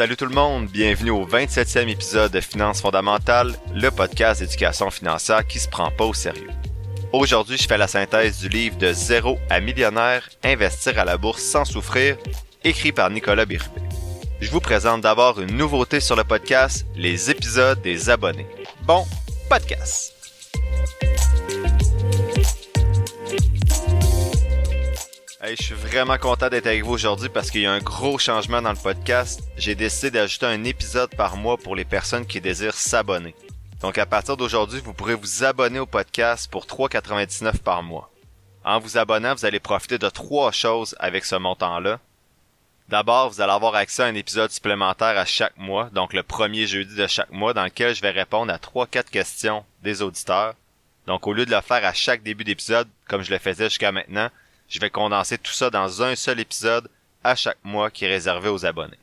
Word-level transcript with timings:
Salut 0.00 0.16
tout 0.16 0.24
le 0.24 0.34
monde, 0.34 0.66
bienvenue 0.68 1.10
au 1.10 1.26
27e 1.26 1.86
épisode 1.86 2.32
de 2.32 2.40
Finances 2.40 2.80
fondamentales, 2.80 3.52
le 3.74 3.90
podcast 3.90 4.40
d'éducation 4.40 4.90
financière 4.90 5.46
qui 5.46 5.58
se 5.58 5.68
prend 5.68 5.90
pas 5.90 6.06
au 6.06 6.14
sérieux. 6.14 6.48
Aujourd'hui, 7.12 7.58
je 7.58 7.68
fais 7.68 7.76
la 7.76 7.86
synthèse 7.86 8.38
du 8.38 8.48
livre 8.48 8.78
de 8.78 8.94
Zéro 8.94 9.38
à 9.50 9.60
millionnaire, 9.60 10.26
investir 10.42 10.98
à 10.98 11.04
la 11.04 11.18
bourse 11.18 11.42
sans 11.42 11.66
souffrir, 11.66 12.16
écrit 12.64 12.92
par 12.92 13.10
Nicolas 13.10 13.44
Birubé. 13.44 13.82
Je 14.40 14.50
vous 14.50 14.60
présente 14.60 15.02
d'abord 15.02 15.38
une 15.38 15.54
nouveauté 15.54 16.00
sur 16.00 16.16
le 16.16 16.24
podcast, 16.24 16.86
les 16.96 17.30
épisodes 17.30 17.82
des 17.82 18.08
abonnés. 18.08 18.46
Bon 18.84 19.04
podcast. 19.50 20.14
Hey, 25.42 25.56
je 25.58 25.62
suis 25.62 25.74
vraiment 25.74 26.18
content 26.18 26.50
d'être 26.50 26.66
avec 26.66 26.84
vous 26.84 26.92
aujourd'hui 26.92 27.30
parce 27.30 27.50
qu'il 27.50 27.62
y 27.62 27.66
a 27.66 27.72
un 27.72 27.80
gros 27.80 28.18
changement 28.18 28.60
dans 28.60 28.72
le 28.72 28.76
podcast. 28.76 29.40
J'ai 29.56 29.74
décidé 29.74 30.10
d'ajouter 30.10 30.44
un 30.44 30.64
épisode 30.64 31.08
par 31.16 31.38
mois 31.38 31.56
pour 31.56 31.74
les 31.74 31.86
personnes 31.86 32.26
qui 32.26 32.42
désirent 32.42 32.74
s'abonner. 32.74 33.34
Donc 33.80 33.96
à 33.96 34.04
partir 34.04 34.36
d'aujourd'hui, 34.36 34.82
vous 34.84 34.92
pourrez 34.92 35.14
vous 35.14 35.42
abonner 35.42 35.78
au 35.78 35.86
podcast 35.86 36.50
pour 36.50 36.66
3,99 36.66 37.56
par 37.60 37.82
mois. 37.82 38.10
En 38.66 38.80
vous 38.80 38.98
abonnant, 38.98 39.34
vous 39.34 39.46
allez 39.46 39.60
profiter 39.60 39.96
de 39.96 40.10
trois 40.10 40.52
choses 40.52 40.94
avec 41.00 41.24
ce 41.24 41.36
montant-là. 41.36 42.00
D'abord, 42.90 43.30
vous 43.30 43.40
allez 43.40 43.52
avoir 43.52 43.74
accès 43.76 44.02
à 44.02 44.06
un 44.08 44.14
épisode 44.16 44.50
supplémentaire 44.50 45.16
à 45.16 45.24
chaque 45.24 45.56
mois, 45.56 45.88
donc 45.94 46.12
le 46.12 46.22
premier 46.22 46.66
jeudi 46.66 46.94
de 46.94 47.06
chaque 47.06 47.32
mois, 47.32 47.54
dans 47.54 47.64
lequel 47.64 47.94
je 47.94 48.02
vais 48.02 48.10
répondre 48.10 48.52
à 48.52 48.58
3-4 48.58 49.04
questions 49.04 49.64
des 49.82 50.02
auditeurs. 50.02 50.54
Donc 51.06 51.26
au 51.26 51.32
lieu 51.32 51.46
de 51.46 51.50
le 51.50 51.62
faire 51.62 51.82
à 51.86 51.94
chaque 51.94 52.22
début 52.22 52.44
d'épisode, 52.44 52.88
comme 53.08 53.22
je 53.22 53.30
le 53.30 53.38
faisais 53.38 53.70
jusqu'à 53.70 53.90
maintenant, 53.90 54.28
je 54.70 54.78
vais 54.78 54.88
condenser 54.88 55.36
tout 55.36 55.52
ça 55.52 55.68
dans 55.68 56.02
un 56.02 56.14
seul 56.14 56.40
épisode 56.40 56.88
à 57.24 57.34
chaque 57.34 57.58
mois 57.64 57.90
qui 57.90 58.04
est 58.04 58.08
réservé 58.08 58.48
aux 58.48 58.64
abonnés. 58.64 58.98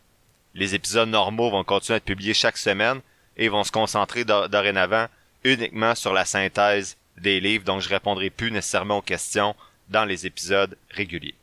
Les 0.55 0.73
épisodes 0.73 1.09
normaux 1.09 1.51
vont 1.51 1.63
continuer 1.63 1.95
à 1.95 1.97
être 1.97 2.05
publiés 2.05 2.33
chaque 2.33 2.57
semaine 2.57 3.01
et 3.35 3.49
vont 3.49 3.63
se 3.63 3.71
concentrer 3.71 4.25
dorénavant 4.25 5.07
uniquement 5.43 5.93
sur 5.93 6.13
la 6.13 6.25
synthèse 6.25 6.97
des 7.17 7.39
livres, 7.39 7.65
donc 7.65 7.81
je 7.81 7.89
répondrai 7.89 8.29
plus 8.29 8.49
nécessairement 8.49 8.97
aux 8.97 9.03
questions 9.03 9.55
dans 9.89 10.05
les 10.05 10.25
épisodes 10.25 10.77
réguliers. 10.89 11.35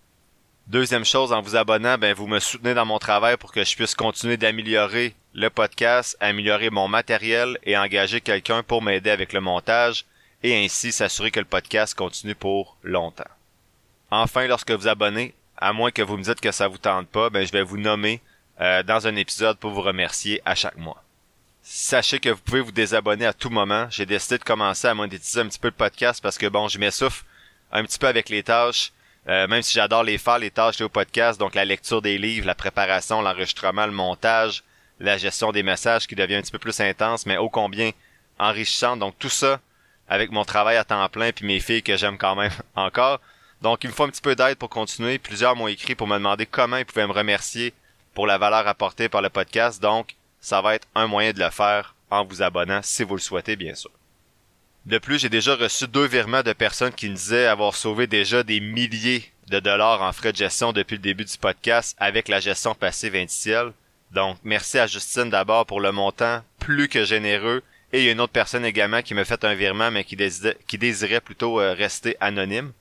Deuxième 0.66 1.04
chose, 1.04 1.32
en 1.32 1.42
vous 1.42 1.56
abonnant, 1.56 1.98
ben 1.98 2.14
vous 2.14 2.26
me 2.26 2.40
soutenez 2.40 2.72
dans 2.72 2.86
mon 2.86 2.98
travail 2.98 3.36
pour 3.36 3.52
que 3.52 3.62
je 3.62 3.76
puisse 3.76 3.94
continuer 3.94 4.38
d'améliorer 4.38 5.14
le 5.34 5.50
podcast, 5.50 6.16
améliorer 6.20 6.70
mon 6.70 6.88
matériel 6.88 7.58
et 7.64 7.76
engager 7.76 8.22
quelqu'un 8.22 8.62
pour 8.62 8.80
m'aider 8.80 9.10
avec 9.10 9.34
le 9.34 9.42
montage 9.42 10.06
et 10.42 10.64
ainsi 10.64 10.92
s'assurer 10.92 11.30
que 11.30 11.40
le 11.40 11.46
podcast 11.46 11.94
continue 11.94 12.34
pour 12.34 12.78
longtemps. 12.82 13.24
Enfin, 14.16 14.46
lorsque 14.46 14.70
vous 14.70 14.86
abonnez, 14.86 15.34
à 15.56 15.72
moins 15.72 15.90
que 15.90 16.00
vous 16.00 16.16
me 16.16 16.22
dites 16.22 16.40
que 16.40 16.52
ça 16.52 16.68
vous 16.68 16.78
tente 16.78 17.08
pas, 17.08 17.30
ben 17.30 17.44
je 17.44 17.50
vais 17.50 17.64
vous 17.64 17.78
nommer 17.78 18.20
euh, 18.60 18.84
dans 18.84 19.08
un 19.08 19.16
épisode 19.16 19.58
pour 19.58 19.72
vous 19.72 19.82
remercier 19.82 20.40
à 20.44 20.54
chaque 20.54 20.76
mois. 20.76 21.02
Sachez 21.64 22.20
que 22.20 22.28
vous 22.28 22.40
pouvez 22.40 22.60
vous 22.60 22.70
désabonner 22.70 23.26
à 23.26 23.32
tout 23.32 23.50
moment. 23.50 23.88
J'ai 23.90 24.06
décidé 24.06 24.38
de 24.38 24.44
commencer 24.44 24.86
à 24.86 24.94
monétiser 24.94 25.40
un 25.40 25.48
petit 25.48 25.58
peu 25.58 25.66
le 25.66 25.74
podcast 25.74 26.22
parce 26.22 26.38
que 26.38 26.46
bon, 26.46 26.68
je 26.68 26.78
m'essouffle 26.78 27.24
un 27.72 27.82
petit 27.82 27.98
peu 27.98 28.06
avec 28.06 28.28
les 28.28 28.44
tâches. 28.44 28.92
Euh, 29.26 29.48
même 29.48 29.62
si 29.62 29.74
j'adore 29.74 30.04
les 30.04 30.18
faire, 30.18 30.38
les 30.38 30.52
tâches 30.52 30.80
au 30.80 30.88
podcast, 30.88 31.40
donc 31.40 31.56
la 31.56 31.64
lecture 31.64 32.00
des 32.00 32.16
livres, 32.16 32.46
la 32.46 32.54
préparation, 32.54 33.20
l'enregistrement, 33.20 33.86
le 33.86 33.92
montage, 33.92 34.62
la 35.00 35.18
gestion 35.18 35.50
des 35.50 35.64
messages 35.64 36.06
qui 36.06 36.14
devient 36.14 36.36
un 36.36 36.42
petit 36.42 36.52
peu 36.52 36.60
plus 36.60 36.78
intense, 36.78 37.26
mais 37.26 37.36
ô 37.36 37.48
combien 37.48 37.90
enrichissant. 38.38 38.96
Donc 38.96 39.18
tout 39.18 39.28
ça, 39.28 39.58
avec 40.08 40.30
mon 40.30 40.44
travail 40.44 40.76
à 40.76 40.84
temps 40.84 41.08
plein 41.08 41.32
puis 41.32 41.46
mes 41.46 41.58
filles 41.58 41.82
que 41.82 41.96
j'aime 41.96 42.16
quand 42.16 42.36
même 42.36 42.52
encore, 42.76 43.20
donc, 43.64 43.82
il 43.82 43.86
me 43.86 43.94
faut 43.94 44.04
un 44.04 44.10
petit 44.10 44.20
peu 44.20 44.36
d'aide 44.36 44.58
pour 44.58 44.68
continuer. 44.68 45.18
Plusieurs 45.18 45.56
m'ont 45.56 45.68
écrit 45.68 45.94
pour 45.94 46.06
me 46.06 46.18
demander 46.18 46.44
comment 46.44 46.76
ils 46.76 46.84
pouvaient 46.84 47.06
me 47.06 47.14
remercier 47.14 47.72
pour 48.12 48.26
la 48.26 48.36
valeur 48.36 48.68
apportée 48.68 49.08
par 49.08 49.22
le 49.22 49.30
podcast. 49.30 49.80
Donc, 49.80 50.16
ça 50.38 50.60
va 50.60 50.74
être 50.74 50.86
un 50.94 51.06
moyen 51.06 51.32
de 51.32 51.40
le 51.40 51.48
faire 51.48 51.94
en 52.10 52.26
vous 52.26 52.42
abonnant 52.42 52.80
si 52.82 53.04
vous 53.04 53.14
le 53.14 53.22
souhaitez, 53.22 53.56
bien 53.56 53.74
sûr. 53.74 53.90
De 54.84 54.98
plus, 54.98 55.18
j'ai 55.18 55.30
déjà 55.30 55.56
reçu 55.56 55.88
deux 55.88 56.04
virements 56.04 56.42
de 56.42 56.52
personnes 56.52 56.92
qui 56.92 57.08
me 57.08 57.14
disaient 57.14 57.46
avoir 57.46 57.74
sauvé 57.74 58.06
déjà 58.06 58.42
des 58.42 58.60
milliers 58.60 59.32
de 59.48 59.60
dollars 59.60 60.02
en 60.02 60.12
frais 60.12 60.32
de 60.32 60.36
gestion 60.36 60.74
depuis 60.74 60.96
le 60.96 61.02
début 61.02 61.24
du 61.24 61.38
podcast 61.38 61.96
avec 61.98 62.28
la 62.28 62.40
gestion 62.40 62.74
passive 62.74 63.14
indicielle. 63.14 63.72
Donc, 64.10 64.36
merci 64.44 64.78
à 64.78 64.86
Justine 64.86 65.30
d'abord 65.30 65.64
pour 65.64 65.80
le 65.80 65.90
montant 65.90 66.42
plus 66.58 66.86
que 66.86 67.06
généreux. 67.06 67.62
Et 67.94 68.00
il 68.00 68.04
y 68.04 68.08
a 68.10 68.12
une 68.12 68.20
autre 68.20 68.34
personne 68.34 68.66
également 68.66 69.00
qui 69.00 69.14
m'a 69.14 69.24
fait 69.24 69.42
un 69.42 69.54
virement 69.54 69.90
mais 69.90 70.04
qui 70.04 70.16
désirait, 70.16 70.58
qui 70.66 70.76
désirait 70.76 71.22
plutôt 71.22 71.62
euh, 71.62 71.72
rester 71.72 72.18
anonyme. 72.20 72.74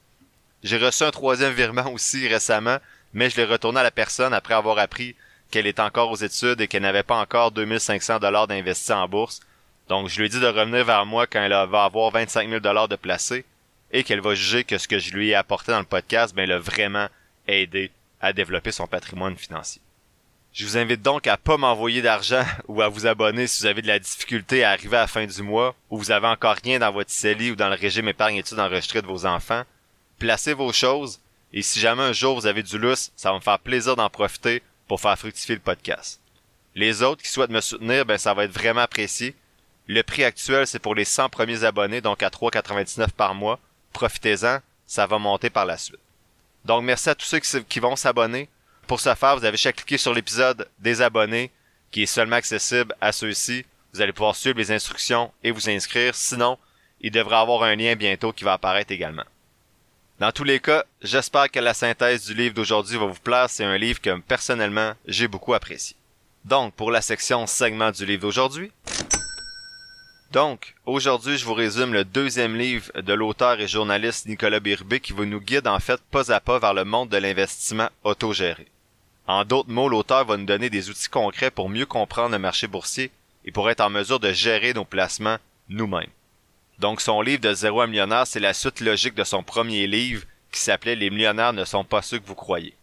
J'ai 0.64 0.78
reçu 0.78 1.04
un 1.04 1.12
troisième 1.12 1.54
virement 1.54 1.90
aussi 1.94 2.28
récemment, 2.28 2.78
mais 3.14 3.30
je 3.30 3.38
l'ai 3.38 3.46
retourné 3.46 3.82
à 3.82 3.84
la 3.84 3.92
personne 3.92 4.34
après 4.34 4.54
avoir 4.54 4.80
appris 4.80 5.16
qu'elle 5.52 5.68
est 5.68 5.80
encore 5.80 6.10
aux 6.10 6.16
études 6.16 6.62
et 6.62 6.68
qu'elle 6.68 6.82
n'avait 6.82 7.04
pas 7.04 7.20
encore 7.20 7.52
2500 7.52 8.20
dollars 8.20 8.48
d'investis 8.48 8.92
en 8.92 9.08
bourse. 9.08 9.42
Donc, 9.90 10.08
je 10.08 10.18
lui 10.18 10.26
ai 10.26 10.30
dit 10.30 10.40
de 10.40 10.48
revenir 10.48 10.86
vers 10.86 11.06
moi 11.06 11.28
quand 11.28 11.42
elle 11.42 11.52
va 11.52 11.84
avoir 11.84 12.10
25 12.12 12.48
000 12.48 12.60
dollars 12.60 12.88
de 12.88 12.96
placé 12.96 13.46
et 13.92 14.04
qu'elle 14.04 14.22
va 14.22 14.34
juger 14.34 14.64
que 14.64 14.78
ce 14.78 14.88
que 14.88 14.98
je 14.98 15.14
lui 15.14 15.30
ai 15.30 15.36
apporté 15.36 15.72
dans 15.72 15.80
le 15.80 15.86
podcast, 15.86 16.34
ben, 16.34 16.50
l'a 16.50 16.58
vraiment 16.58 17.08
aidé 17.48 17.92
à 18.22 18.34
développer 18.34 18.72
son 18.72 18.88
patrimoine 18.88 19.36
financier. 19.36 19.82
Je 20.54 20.66
vous 20.66 20.78
invite 20.78 21.02
donc 21.02 21.28
à 21.28 21.36
pas 21.36 21.58
m'envoyer 21.58 22.02
d'argent 22.02 22.44
ou 22.68 22.82
à 22.82 22.88
vous 22.88 23.06
abonner 23.06 23.48
si 23.48 23.62
vous 23.62 23.68
avez 23.68 23.82
de 23.82 23.88
la 23.88 24.00
difficulté 24.00 24.64
à 24.64 24.72
arriver 24.72 24.98
à 24.98 25.02
la 25.02 25.08
fin 25.08 25.26
du 25.26 25.44
mois 25.44 25.76
ou 25.90 25.98
vous 25.98 26.12
avez 26.12 26.28
encore 26.28 26.56
rien 26.64 26.80
dans 26.80 26.92
votre 26.92 27.12
CELI 27.12 27.52
ou 27.52 27.56
dans 27.56 27.70
le 27.70 27.76
régime 27.76 28.08
épargne 28.08 28.38
études 28.38 28.60
enregistré 28.60 29.02
de 29.02 29.08
vos 29.08 29.26
enfants 29.26 29.64
placez 30.24 30.54
vos 30.54 30.72
choses 30.72 31.20
et 31.52 31.62
si 31.62 31.82
jamais 31.82 32.02
un 32.02 32.14
jour 32.14 32.40
vous 32.40 32.46
avez 32.46 32.64
du 32.64 32.78
lousse, 32.78 33.12
ça 33.18 33.32
va 33.32 33.36
me 33.36 33.42
faire 33.42 33.60
plaisir 33.60 33.98
d'en 33.98 34.10
profiter 34.10 34.64
pour 34.88 35.02
faire 35.02 35.20
fructifier 35.20 35.56
le 35.56 35.62
podcast. 35.62 36.22
Les 36.76 37.04
autres 37.04 37.22
qui 37.22 37.30
souhaitent 37.30 37.50
me 37.50 37.60
soutenir, 37.60 38.06
ben 38.06 38.18
ça 38.18 38.34
va 38.34 38.46
être 38.46 38.54
vraiment 38.54 38.80
apprécié. 38.80 39.36
Le 39.86 40.02
prix 40.02 40.24
actuel, 40.24 40.66
c'est 40.66 40.80
pour 40.80 40.96
les 40.96 41.04
100 41.04 41.28
premiers 41.28 41.66
abonnés, 41.66 42.00
donc 42.00 42.24
à 42.24 42.30
3,99 42.30 43.10
par 43.10 43.36
mois. 43.36 43.60
Profitez-en, 43.92 44.60
ça 44.88 45.06
va 45.08 45.20
monter 45.20 45.50
par 45.50 45.66
la 45.66 45.78
suite. 45.78 46.00
Donc 46.64 46.84
merci 46.84 47.10
à 47.10 47.16
tous 47.16 47.26
ceux 47.26 47.40
qui, 47.40 47.82
vont 47.82 47.98
s'abonner. 47.98 48.48
Pour 48.88 49.02
ce 49.02 49.14
faire, 49.16 49.36
vous 49.36 49.44
avez 49.44 49.58
juste 49.58 49.68
à 49.68 49.74
cliquer 49.74 49.98
sur 49.98 50.14
l'épisode 50.14 50.70
des 50.80 51.02
abonnés, 51.02 51.52
qui 51.92 52.04
est 52.04 52.06
seulement 52.06 52.38
accessible 52.38 52.96
à 53.02 53.12
ceux-ci. 53.12 53.66
Vous 53.94 54.00
allez 54.00 54.14
pouvoir 54.14 54.38
suivre 54.38 54.58
les 54.58 54.72
instructions 54.72 55.34
et 55.44 55.52
vous 55.52 55.70
inscrire. 55.70 56.16
Sinon, 56.16 56.58
il 57.02 57.12
devrait 57.12 57.36
avoir 57.36 57.64
un 57.64 57.76
lien 57.76 57.98
bientôt 57.98 58.32
qui 58.32 58.46
va 58.46 58.54
apparaître 58.54 58.94
également. 58.94 59.26
Dans 60.20 60.32
tous 60.32 60.44
les 60.44 60.60
cas, 60.60 60.86
j'espère 61.02 61.50
que 61.50 61.60
la 61.60 61.74
synthèse 61.74 62.26
du 62.26 62.34
livre 62.36 62.54
d'aujourd'hui 62.54 62.98
va 62.98 63.08
vous 63.08 63.20
plaire. 63.20 63.50
C'est 63.50 63.66
un 63.66 63.78
livre 63.78 64.00
que 64.00 64.20
personnellement 64.20 64.94
j'ai 65.08 65.28
beaucoup 65.28 65.54
apprécié. 65.54 65.96
Donc, 66.46 66.74
pour 66.76 66.92
la 66.92 67.02
section 67.02 67.48
segment 67.48 67.92
du 67.92 68.06
livre 68.06 68.22
d'aujourd'hui. 68.22 68.72
Donc, 70.32 70.76
aujourd'hui, 70.86 71.38
je 71.38 71.46
vous 71.46 71.54
résume 71.54 71.94
le 71.94 72.06
deuxième 72.06 72.56
livre 72.56 72.92
de 72.96 73.14
l'auteur 73.14 73.60
et 73.60 73.68
journaliste 73.68 74.28
Nicolas 74.28 74.60
Birbé 74.60 75.00
qui 75.00 75.14
va 75.14 75.26
nous 75.26 75.40
guider 75.40 75.70
en 75.70 75.80
fait 75.80 76.02
pas 76.12 76.32
à 76.32 76.40
pas 76.40 76.60
vers 76.60 76.74
le 76.74 76.86
monde 76.86 77.10
de 77.10 77.18
l'investissement 77.18 77.90
autogéré. 78.04 78.68
En 79.28 79.46
d'autres 79.46 79.70
mots, 79.70 79.90
l'auteur 79.90 80.26
va 80.26 80.38
nous 80.38 80.46
donner 80.46 80.70
des 80.70 80.90
outils 80.90 81.10
concrets 81.10 81.52
pour 81.52 81.70
mieux 81.70 81.86
comprendre 81.86 82.32
le 82.32 82.40
marché 82.40 82.68
boursier 82.68 83.12
et 83.46 83.52
pour 83.52 83.70
être 83.70 83.82
en 83.82 83.90
mesure 83.90 84.20
de 84.20 84.32
gérer 84.32 84.74
nos 84.74 84.86
placements 84.86 85.38
nous-mêmes. 85.70 86.10
Donc 86.80 87.02
son 87.02 87.22
livre 87.22 87.42
de 87.42 87.54
zéro 87.54 87.82
à 87.82 87.88
millionnaire, 87.88 88.28
c'est 88.28 88.40
la 88.40 88.54
suite 88.54 88.80
logique 88.80 89.16
de 89.16 89.24
son 89.24 89.44
premier 89.44 89.88
livre 89.88 90.24
qui 90.52 90.60
s'appelait 90.60 90.96
Les 90.96 91.10
millionnaires 91.10 91.54
ne 91.54 91.66
sont 91.66 91.84
pas 91.84 92.02
ceux 92.02 92.20
que 92.20 92.28
vous 92.28 92.36
croyez. 92.36 92.76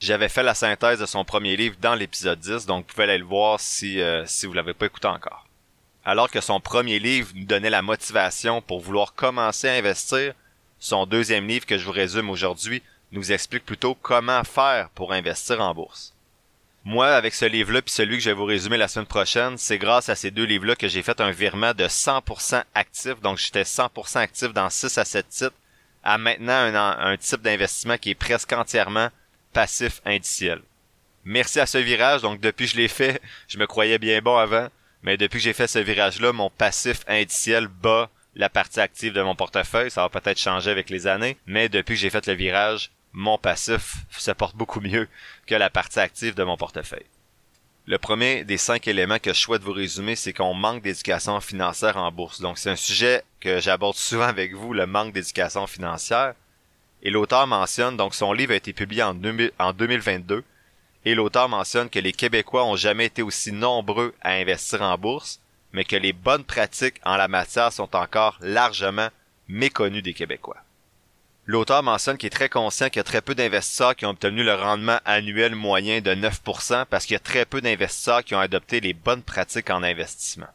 J'avais 0.00 0.28
fait 0.28 0.42
la 0.42 0.54
synthèse 0.54 0.98
de 0.98 1.06
son 1.06 1.24
premier 1.24 1.56
livre 1.56 1.76
dans 1.80 1.94
l'épisode 1.94 2.40
10, 2.40 2.66
donc 2.66 2.86
vous 2.86 2.92
pouvez 2.92 3.04
aller 3.04 3.18
le 3.18 3.24
voir 3.24 3.60
si, 3.60 4.00
euh, 4.00 4.24
si 4.26 4.46
vous 4.46 4.52
l'avez 4.52 4.74
pas 4.74 4.86
écouté 4.86 5.06
encore. 5.06 5.46
Alors 6.04 6.30
que 6.30 6.40
son 6.40 6.60
premier 6.60 6.98
livre 6.98 7.30
nous 7.36 7.44
donnait 7.44 7.70
la 7.70 7.82
motivation 7.82 8.60
pour 8.60 8.80
vouloir 8.80 9.14
commencer 9.14 9.68
à 9.68 9.74
investir, 9.74 10.34
son 10.80 11.06
deuxième 11.06 11.46
livre 11.46 11.66
que 11.66 11.78
je 11.78 11.84
vous 11.84 11.92
résume 11.92 12.30
aujourd'hui 12.30 12.82
nous 13.12 13.30
explique 13.30 13.64
plutôt 13.64 13.94
comment 13.94 14.42
faire 14.42 14.88
pour 14.90 15.12
investir 15.12 15.60
en 15.60 15.72
bourse. 15.72 16.12
Moi, 16.84 17.14
avec 17.14 17.32
ce 17.34 17.44
livre-là 17.44 17.80
puis 17.80 17.92
celui 17.92 18.16
que 18.16 18.24
je 18.24 18.30
vais 18.30 18.36
vous 18.36 18.44
résumer 18.44 18.76
la 18.76 18.88
semaine 18.88 19.06
prochaine, 19.06 19.56
c'est 19.56 19.78
grâce 19.78 20.08
à 20.08 20.16
ces 20.16 20.32
deux 20.32 20.44
livres-là 20.44 20.74
que 20.74 20.88
j'ai 20.88 21.02
fait 21.02 21.20
un 21.20 21.30
virement 21.30 21.74
de 21.74 21.84
100% 21.84 22.64
actif. 22.74 23.20
Donc, 23.20 23.38
j'étais 23.38 23.62
100% 23.62 24.18
actif 24.18 24.52
dans 24.52 24.68
6 24.68 24.98
à 24.98 25.04
7 25.04 25.28
titres 25.28 25.56
à 26.02 26.18
maintenant 26.18 26.52
un, 26.52 27.16
type 27.16 27.42
d'investissement 27.42 27.98
qui 27.98 28.10
est 28.10 28.14
presque 28.16 28.52
entièrement 28.52 29.10
passif 29.52 30.00
indiciel. 30.04 30.60
Merci 31.24 31.60
à 31.60 31.66
ce 31.66 31.78
virage. 31.78 32.22
Donc, 32.22 32.40
depuis 32.40 32.66
que 32.66 32.72
je 32.72 32.76
l'ai 32.76 32.88
fait, 32.88 33.22
je 33.48 33.58
me 33.58 33.68
croyais 33.68 33.98
bien 33.98 34.20
bon 34.20 34.36
avant. 34.36 34.68
Mais 35.04 35.16
depuis 35.16 35.38
que 35.38 35.44
j'ai 35.44 35.52
fait 35.52 35.68
ce 35.68 35.78
virage-là, 35.78 36.32
mon 36.32 36.50
passif 36.50 37.00
indiciel 37.06 37.68
bat 37.68 38.10
la 38.34 38.48
partie 38.48 38.80
active 38.80 39.12
de 39.12 39.22
mon 39.22 39.36
portefeuille. 39.36 39.90
Ça 39.90 40.02
va 40.02 40.08
peut-être 40.08 40.40
changer 40.40 40.70
avec 40.70 40.90
les 40.90 41.06
années. 41.06 41.36
Mais 41.46 41.68
depuis 41.68 41.94
que 41.94 42.00
j'ai 42.00 42.10
fait 42.10 42.26
le 42.26 42.34
virage, 42.34 42.90
mon 43.12 43.38
passif 43.38 43.96
se 44.10 44.30
porte 44.30 44.56
beaucoup 44.56 44.80
mieux 44.80 45.08
que 45.46 45.54
la 45.54 45.70
partie 45.70 46.00
active 46.00 46.34
de 46.34 46.44
mon 46.44 46.56
portefeuille. 46.56 47.06
Le 47.86 47.98
premier 47.98 48.44
des 48.44 48.58
cinq 48.58 48.86
éléments 48.86 49.18
que 49.18 49.32
je 49.32 49.40
souhaite 49.40 49.62
vous 49.62 49.72
résumer, 49.72 50.14
c'est 50.14 50.32
qu'on 50.32 50.54
manque 50.54 50.82
d'éducation 50.82 51.40
financière 51.40 51.96
en 51.96 52.12
bourse. 52.12 52.40
Donc 52.40 52.58
c'est 52.58 52.70
un 52.70 52.76
sujet 52.76 53.24
que 53.40 53.58
j'aborde 53.58 53.96
souvent 53.96 54.28
avec 54.28 54.54
vous, 54.54 54.72
le 54.72 54.86
manque 54.86 55.12
d'éducation 55.12 55.66
financière. 55.66 56.34
Et 57.02 57.10
l'auteur 57.10 57.48
mentionne, 57.48 57.96
donc 57.96 58.14
son 58.14 58.32
livre 58.32 58.52
a 58.52 58.56
été 58.56 58.72
publié 58.72 59.02
en, 59.02 59.14
2022, 59.14 60.44
et 61.04 61.14
l'auteur 61.16 61.48
mentionne 61.48 61.90
que 61.90 61.98
les 61.98 62.12
Québécois 62.12 62.64
ont 62.64 62.76
jamais 62.76 63.06
été 63.06 63.22
aussi 63.22 63.50
nombreux 63.50 64.14
à 64.20 64.34
investir 64.34 64.82
en 64.82 64.96
bourse, 64.96 65.40
mais 65.72 65.84
que 65.84 65.96
les 65.96 66.12
bonnes 66.12 66.44
pratiques 66.44 67.00
en 67.04 67.16
la 67.16 67.26
matière 67.26 67.72
sont 67.72 67.96
encore 67.96 68.38
largement 68.40 69.08
méconnues 69.48 70.02
des 70.02 70.14
Québécois. 70.14 70.62
L'auteur 71.52 71.82
mentionne 71.82 72.16
qu'il 72.16 72.28
est 72.28 72.30
très 72.30 72.48
conscient 72.48 72.88
qu'il 72.88 72.96
y 72.96 73.00
a 73.00 73.04
très 73.04 73.20
peu 73.20 73.34
d'investisseurs 73.34 73.94
qui 73.94 74.06
ont 74.06 74.10
obtenu 74.12 74.42
le 74.42 74.54
rendement 74.54 74.98
annuel 75.04 75.54
moyen 75.54 76.00
de 76.00 76.14
9% 76.14 76.86
parce 76.86 77.04
qu'il 77.04 77.12
y 77.12 77.16
a 77.16 77.20
très 77.20 77.44
peu 77.44 77.60
d'investisseurs 77.60 78.24
qui 78.24 78.34
ont 78.34 78.40
adopté 78.40 78.80
les 78.80 78.94
bonnes 78.94 79.20
pratiques 79.20 79.68
en 79.68 79.82
investissement. 79.82 80.46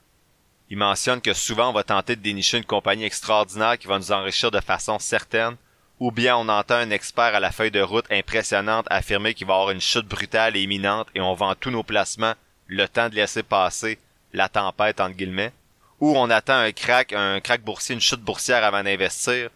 Il 0.72 0.80
mentionne 0.80 1.22
que 1.22 1.36
souvent 1.36 1.70
on 1.70 1.74
va 1.74 1.84
tenter 1.84 2.16
de 2.16 2.24
dénicher 2.24 2.58
une 2.58 2.66
compagnie 2.66 3.04
extraordinaire 3.04 3.78
qui 3.78 3.86
va 3.86 4.00
nous 4.00 4.12
enrichir 4.12 4.50
de 4.50 4.60
façon 4.60 4.98
certaine, 4.98 5.56
ou 6.00 6.10
bien 6.12 6.36
on 6.36 6.50
entend 6.50 6.78
un 6.78 6.90
expert 6.90 7.36
à 7.36 7.40
la 7.40 7.52
feuille 7.52 7.70
de 7.70 7.80
route 7.80 8.12
impressionnante 8.12 8.88
affirmer 8.90 9.36
qu'il 9.36 9.46
va 9.46 9.54
y 9.54 9.56
avoir 9.58 9.70
une 9.70 9.80
chute 9.80 10.08
brutale 10.08 10.58
et 10.58 10.64
imminente 10.64 11.10
et 11.14 11.22
on 11.22 11.36
vend 11.36 11.54
tous 11.54 11.70
nos 11.70 11.84
placements 11.84 12.34
le 12.66 12.88
temps 12.88 13.10
de 13.10 13.16
laisser 13.16 13.44
passer 13.44 14.00
la 14.34 14.50
tempête 14.50 15.00
entre 15.00 15.16
guillemets, 15.16 15.54
ou 16.00 16.18
on 16.18 16.32
attend 16.32 16.58
un 16.58 16.72
crack, 16.72 17.14
un 17.14 17.40
crack 17.40 17.62
boursier, 17.62 17.94
une 17.94 18.02
chute 18.02 18.22
boursière 18.22 18.64
avant 18.64 18.82
d'investir, 18.82 19.52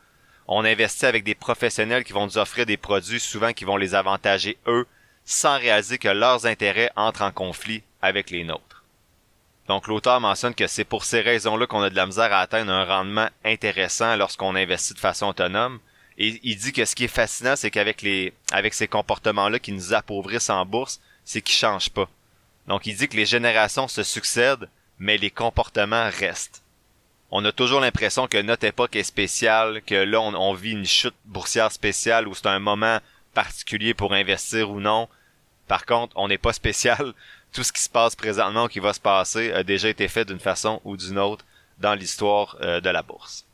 on 0.48 0.66
investit 0.66 1.06
avec 1.06 1.24
des 1.24 1.36
professionnels 1.36 2.04
qui 2.04 2.14
vont 2.14 2.26
nous 2.26 2.38
offrir 2.38 2.66
des 2.66 2.78
produits 2.78 3.20
souvent 3.20 3.54
qui 3.54 3.66
vont 3.66 3.78
les 3.78 3.96
avantager 3.96 4.58
eux, 4.68 4.86
sans 5.26 5.58
réaliser 5.58 5.98
que 5.98 6.10
leurs 6.10 6.46
intérêts 6.46 6.92
entrent 6.96 7.22
en 7.22 7.32
conflit 7.32 7.84
avec 8.02 8.30
les 8.30 8.44
nôtres. 8.44 8.84
Donc 9.68 9.88
l'auteur 9.88 10.20
mentionne 10.20 10.56
que 10.56 10.68
c'est 10.68 10.84
pour 10.84 11.06
ces 11.06 11.22
raisons-là 11.22 11.68
qu'on 11.68 11.84
a 11.84 11.90
de 11.90 11.96
la 11.96 12.06
misère 12.06 12.34
à 12.34 12.40
atteindre 12.40 12.74
un 12.74 12.84
rendement 12.84 13.30
intéressant 13.46 14.16
lorsqu'on 14.16 14.56
investit 14.56 14.94
de 14.94 15.00
façon 15.00 15.28
autonome. 15.28 15.80
Et 16.18 16.40
il 16.44 16.58
dit 16.58 16.74
que 16.74 16.84
ce 16.84 16.96
qui 16.96 17.06
est 17.06 17.08
fascinant, 17.08 17.56
c'est 17.56 17.72
qu'avec 17.72 18.02
les, 18.02 18.34
avec 18.52 18.74
ces 18.74 18.88
comportements-là 18.88 19.60
qui 19.60 19.72
nous 19.72 19.94
appauvrissent 19.94 20.50
en 20.50 20.66
bourse, 20.66 21.00
c'est 21.24 21.42
qu'ils 21.42 21.56
changent 21.56 21.90
pas. 21.90 22.10
Donc 22.68 22.86
il 22.86 22.96
dit 22.96 23.08
que 23.08 23.16
les 23.16 23.26
générations 23.26 23.88
se 23.88 24.04
succèdent, 24.04 24.68
mais 25.00 25.18
les 25.18 25.32
comportements 25.32 26.10
restent 26.20 26.61
on 27.32 27.46
a 27.46 27.52
toujours 27.54 27.80
l'impression 27.80 28.28
que 28.28 28.42
notre 28.42 28.66
époque 28.66 28.96
est 28.96 29.04
spéciale, 29.04 29.82
que 29.86 29.96
là 29.96 30.20
on, 30.20 30.54
vit 30.54 30.72
une 30.72 30.86
chute 30.86 31.16
boursière 31.26 31.72
spéciale 31.72 32.28
où 32.28 32.36
c'est 32.36 32.48
un 32.48 32.60
moment 32.60 33.00
particulier 33.34 33.94
pour 33.94 34.14
investir 34.14 34.70
ou 34.70 34.82
non. 34.82 35.08
Par 35.68 35.86
contre, 35.86 36.14
on 36.18 36.28
n'est 36.28 36.38
pas 36.38 36.54
spécial. 36.54 37.14
Tout 37.54 37.64
ce 37.64 37.72
qui 37.74 37.82
se 37.82 37.90
passe 37.90 38.16
présentement 38.16 38.66
ou 38.66 38.68
qui 38.68 38.80
va 38.80 38.94
se 38.94 39.00
passer 39.00 39.52
a 39.52 39.64
déjà 39.64 39.90
été 39.90 40.08
fait 40.08 40.26
d'une 40.26 40.40
façon 40.40 40.82
ou 40.84 40.96
d'une 40.98 41.20
autre 41.20 41.46
dans 41.80 41.96
l'histoire 41.96 42.58
euh, 42.62 42.80
de 42.80 42.90
la 42.90 43.02
bourse. 43.02 43.46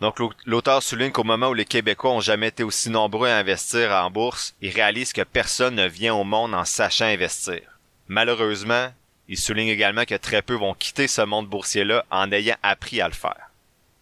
Donc 0.00 0.18
l'auteur 0.46 0.82
souligne 0.82 1.12
qu'au 1.12 1.24
moment 1.24 1.48
où 1.48 1.54
les 1.54 1.66
Québécois 1.66 2.12
ont 2.12 2.20
jamais 2.20 2.48
été 2.48 2.62
aussi 2.62 2.90
nombreux 2.90 3.28
à 3.28 3.36
investir 3.36 3.92
en 3.92 4.10
bourse, 4.10 4.54
il 4.62 4.70
réalise 4.70 5.12
que 5.12 5.22
personne 5.22 5.74
ne 5.74 5.86
vient 5.86 6.14
au 6.14 6.24
monde 6.24 6.54
en 6.54 6.64
sachant 6.64 7.04
investir. 7.04 7.60
Malheureusement, 8.08 8.88
il 9.30 9.38
souligne 9.38 9.68
également 9.68 10.04
que 10.04 10.16
très 10.16 10.42
peu 10.42 10.54
vont 10.54 10.74
quitter 10.74 11.06
ce 11.06 11.22
monde 11.22 11.46
boursier-là 11.46 12.04
en 12.10 12.32
ayant 12.32 12.56
appris 12.64 13.00
à 13.00 13.06
le 13.06 13.14
faire. 13.14 13.50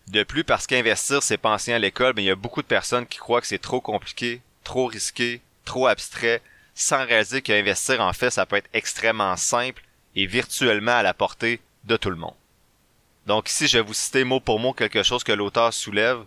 De 0.09 0.23
plus, 0.23 0.43
parce 0.43 0.67
qu'investir, 0.67 1.23
c'est 1.23 1.37
penser 1.37 1.75
à 1.75 1.79
l'école, 1.79 2.15
mais 2.17 2.23
il 2.23 2.29
y 2.29 2.31
a 2.31 2.35
beaucoup 2.35 2.63
de 2.63 2.67
personnes 2.67 3.07
qui 3.07 3.19
croient 3.19 3.43
que 3.43 3.47
c'est 3.47 3.59
trop 3.59 3.83
compliqué, 3.83 4.41
trop 4.65 4.87
risqué, 4.87 5.43
trop 5.67 5.87
abstrait, 5.87 6.41
sans 6.75 7.05
réaliser 7.05 7.43
qu'investir, 7.43 8.01
en 8.01 8.15
fait, 8.15 8.31
ça 8.31 8.47
peut 8.47 8.57
être 8.57 8.71
extrêmement 8.73 9.37
simple 9.37 9.83
et 10.17 10.25
virtuellement 10.25 10.97
à 10.97 11.03
la 11.03 11.13
portée 11.13 11.61
de 11.85 11.99
tout 11.99 12.11
le 12.11 12.17
monde. 12.17 12.35
Donc 13.27 13.51
ici, 13.51 13.69
je 13.69 13.77
vais 13.77 13.85
vous 13.85 13.93
citer 13.93 14.25
mot 14.25 14.41
pour 14.41 14.59
mot 14.59 14.73
quelque 14.73 15.03
chose 15.03 15.25
que 15.25 15.33
l'auteur 15.33 15.75
soulève. 15.75 16.25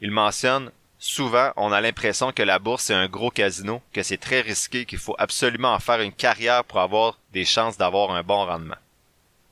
Il 0.00 0.12
mentionne 0.12 0.70
Souvent, 1.06 1.52
on 1.56 1.70
a 1.70 1.82
l'impression 1.82 2.32
que 2.32 2.42
la 2.42 2.58
bourse 2.58 2.88
est 2.88 2.94
un 2.94 3.08
gros 3.08 3.30
casino, 3.30 3.82
que 3.92 4.02
c'est 4.02 4.16
très 4.16 4.40
risqué, 4.40 4.86
qu'il 4.86 4.96
faut 4.96 5.14
absolument 5.18 5.74
en 5.74 5.78
faire 5.78 6.00
une 6.00 6.14
carrière 6.14 6.64
pour 6.64 6.80
avoir 6.80 7.18
des 7.30 7.44
chances 7.44 7.76
d'avoir 7.76 8.12
un 8.12 8.22
bon 8.22 8.46
rendement. 8.46 8.78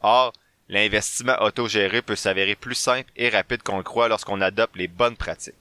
Or, 0.01 0.33
l'investissement 0.71 1.37
autogéré 1.43 2.01
peut 2.01 2.17
s'avérer 2.17 2.55
plus 2.55 2.75
simple 2.75 3.13
et 3.17 3.29
rapide 3.29 3.63
qu'on 3.63 3.77
le 3.77 3.83
croit 3.83 4.09
lorsqu'on 4.09 4.41
adopte 4.41 4.77
les 4.77 4.89
bonnes 4.89 5.19
pratiques. 5.19 5.53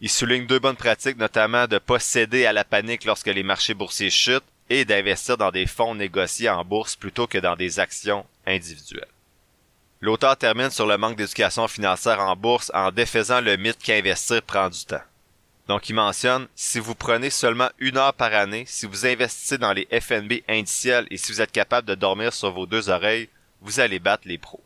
Il 0.00 0.10
souligne 0.10 0.48
deux 0.48 0.58
bonnes 0.58 0.74
pratiques, 0.74 1.18
notamment 1.18 1.68
de 1.68 1.78
pas 1.78 2.00
céder 2.00 2.44
à 2.44 2.52
la 2.52 2.64
panique 2.64 3.04
lorsque 3.04 3.28
les 3.28 3.44
marchés 3.44 3.74
boursiers 3.74 4.10
chutent 4.10 4.42
et 4.70 4.84
d'investir 4.84 5.36
dans 5.36 5.52
des 5.52 5.66
fonds 5.66 5.94
négociés 5.94 6.50
en 6.50 6.64
bourse 6.64 6.96
plutôt 6.96 7.28
que 7.28 7.38
dans 7.38 7.54
des 7.54 7.78
actions 7.78 8.26
individuelles. 8.44 9.06
L'auteur 10.00 10.36
termine 10.36 10.70
sur 10.70 10.88
le 10.88 10.98
manque 10.98 11.16
d'éducation 11.16 11.68
financière 11.68 12.18
en 12.18 12.34
bourse 12.34 12.72
en 12.74 12.90
défaisant 12.90 13.40
le 13.40 13.56
mythe 13.56 13.78
qu'investir 13.80 14.42
prend 14.42 14.68
du 14.68 14.84
temps. 14.84 14.98
Donc 15.72 15.88
il 15.88 15.94
mentionne, 15.94 16.48
si 16.54 16.78
vous 16.78 16.94
prenez 16.94 17.30
seulement 17.30 17.70
une 17.78 17.96
heure 17.96 18.12
par 18.12 18.34
année, 18.34 18.64
si 18.66 18.84
vous 18.84 19.06
investissez 19.06 19.56
dans 19.56 19.72
les 19.72 19.88
FNB 19.90 20.42
indiciels 20.46 21.06
et 21.10 21.16
si 21.16 21.32
vous 21.32 21.40
êtes 21.40 21.50
capable 21.50 21.88
de 21.88 21.94
dormir 21.94 22.34
sur 22.34 22.52
vos 22.52 22.66
deux 22.66 22.90
oreilles, 22.90 23.30
vous 23.62 23.80
allez 23.80 23.98
battre 23.98 24.28
les 24.28 24.36
pros. 24.36 24.62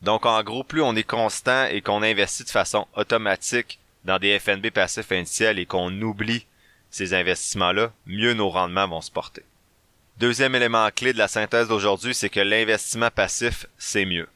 Donc 0.00 0.24
en 0.24 0.42
gros, 0.42 0.64
plus 0.64 0.80
on 0.80 0.96
est 0.96 1.02
constant 1.02 1.66
et 1.66 1.82
qu'on 1.82 2.02
investit 2.02 2.44
de 2.44 2.48
façon 2.48 2.86
automatique 2.96 3.78
dans 4.06 4.18
des 4.18 4.38
FNB 4.38 4.70
passifs 4.70 5.12
indiciels 5.12 5.58
et 5.58 5.66
qu'on 5.66 5.92
oublie 6.00 6.46
ces 6.88 7.12
investissements-là, 7.12 7.92
mieux 8.06 8.32
nos 8.32 8.48
rendements 8.48 8.88
vont 8.88 9.02
se 9.02 9.10
porter. 9.10 9.42
Deuxième 10.16 10.54
élément 10.54 10.88
clé 10.96 11.12
de 11.12 11.18
la 11.18 11.28
synthèse 11.28 11.68
d'aujourd'hui, 11.68 12.14
c'est 12.14 12.30
que 12.30 12.40
l'investissement 12.40 13.10
passif, 13.10 13.66
c'est 13.76 14.06
mieux. 14.06 14.30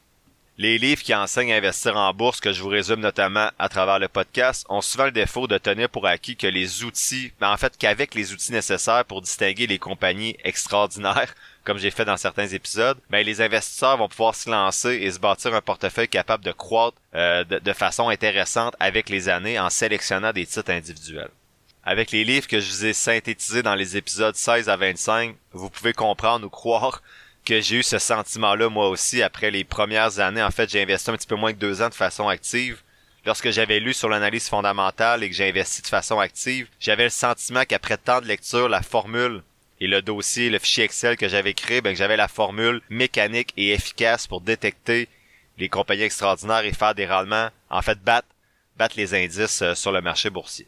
Les 0.58 0.78
livres 0.78 1.02
qui 1.02 1.14
enseignent 1.14 1.52
à 1.52 1.56
investir 1.56 1.98
en 1.98 2.14
bourse, 2.14 2.40
que 2.40 2.54
je 2.54 2.62
vous 2.62 2.70
résume 2.70 3.00
notamment 3.00 3.50
à 3.58 3.68
travers 3.68 3.98
le 3.98 4.08
podcast, 4.08 4.64
ont 4.70 4.80
souvent 4.80 5.04
le 5.04 5.10
défaut 5.10 5.46
de 5.46 5.58
tenir 5.58 5.90
pour 5.90 6.06
acquis 6.06 6.34
que 6.34 6.46
les 6.46 6.82
outils, 6.82 7.24
mais 7.24 7.46
ben, 7.46 7.52
en 7.52 7.58
fait 7.58 7.76
qu'avec 7.76 8.14
les 8.14 8.32
outils 8.32 8.52
nécessaires 8.52 9.04
pour 9.04 9.20
distinguer 9.20 9.66
les 9.66 9.78
compagnies 9.78 10.38
extraordinaires, 10.44 11.34
comme 11.64 11.76
j'ai 11.76 11.90
fait 11.90 12.06
dans 12.06 12.16
certains 12.16 12.46
épisodes, 12.46 12.96
ben 13.10 13.26
les 13.26 13.42
investisseurs 13.42 13.98
vont 13.98 14.08
pouvoir 14.08 14.34
se 14.34 14.48
lancer 14.48 14.94
et 14.94 15.10
se 15.12 15.18
bâtir 15.18 15.52
un 15.52 15.60
portefeuille 15.60 16.08
capable 16.08 16.44
de 16.44 16.52
croître 16.52 16.96
euh, 17.14 17.44
de, 17.44 17.58
de 17.58 17.72
façon 17.74 18.08
intéressante 18.08 18.74
avec 18.80 19.10
les 19.10 19.28
années 19.28 19.60
en 19.60 19.68
sélectionnant 19.68 20.32
des 20.32 20.46
titres 20.46 20.72
individuels. 20.72 21.30
Avec 21.84 22.12
les 22.12 22.24
livres 22.24 22.48
que 22.48 22.60
je 22.60 22.70
vous 22.70 22.86
ai 22.86 22.94
synthétisés 22.94 23.62
dans 23.62 23.74
les 23.74 23.98
épisodes 23.98 24.34
16 24.34 24.70
à 24.70 24.76
25, 24.76 25.36
vous 25.52 25.68
pouvez 25.68 25.92
comprendre 25.92 26.46
ou 26.46 26.50
croire 26.50 27.02
que 27.46 27.60
j'ai 27.60 27.76
eu 27.76 27.82
ce 27.82 27.98
sentiment-là 27.98 28.68
moi 28.68 28.88
aussi 28.88 29.22
après 29.22 29.50
les 29.50 29.64
premières 29.64 30.18
années. 30.18 30.42
En 30.42 30.50
fait, 30.50 30.68
j'ai 30.68 30.82
investi 30.82 31.10
un 31.10 31.16
petit 31.16 31.28
peu 31.28 31.36
moins 31.36 31.52
que 31.52 31.58
deux 31.58 31.80
ans 31.80 31.88
de 31.88 31.94
façon 31.94 32.28
active. 32.28 32.82
Lorsque 33.24 33.50
j'avais 33.50 33.80
lu 33.80 33.94
sur 33.94 34.08
l'analyse 34.08 34.48
fondamentale 34.48 35.22
et 35.22 35.30
que 35.30 35.34
j'ai 35.34 35.48
investi 35.48 35.80
de 35.80 35.86
façon 35.86 36.18
active, 36.18 36.68
j'avais 36.80 37.04
le 37.04 37.10
sentiment 37.10 37.64
qu'après 37.64 37.96
tant 37.96 38.20
de 38.20 38.26
lecture, 38.26 38.68
la 38.68 38.82
formule 38.82 39.42
et 39.80 39.86
le 39.86 40.02
dossier, 40.02 40.50
le 40.50 40.58
fichier 40.58 40.84
Excel 40.84 41.16
que 41.16 41.28
j'avais 41.28 41.54
créé, 41.54 41.80
ben, 41.80 41.92
que 41.92 41.98
j'avais 41.98 42.16
la 42.16 42.28
formule 42.28 42.82
mécanique 42.90 43.52
et 43.56 43.72
efficace 43.72 44.26
pour 44.26 44.40
détecter 44.40 45.08
les 45.58 45.68
compagnies 45.68 46.02
extraordinaires 46.02 46.64
et 46.64 46.72
faire 46.72 46.94
des 46.94 47.06
rendements, 47.06 47.50
en 47.70 47.82
fait, 47.82 47.98
battre, 48.00 48.28
battre 48.76 48.96
les 48.96 49.14
indices 49.14 49.62
euh, 49.62 49.74
sur 49.74 49.92
le 49.92 50.02
marché 50.02 50.30
boursier. 50.30 50.66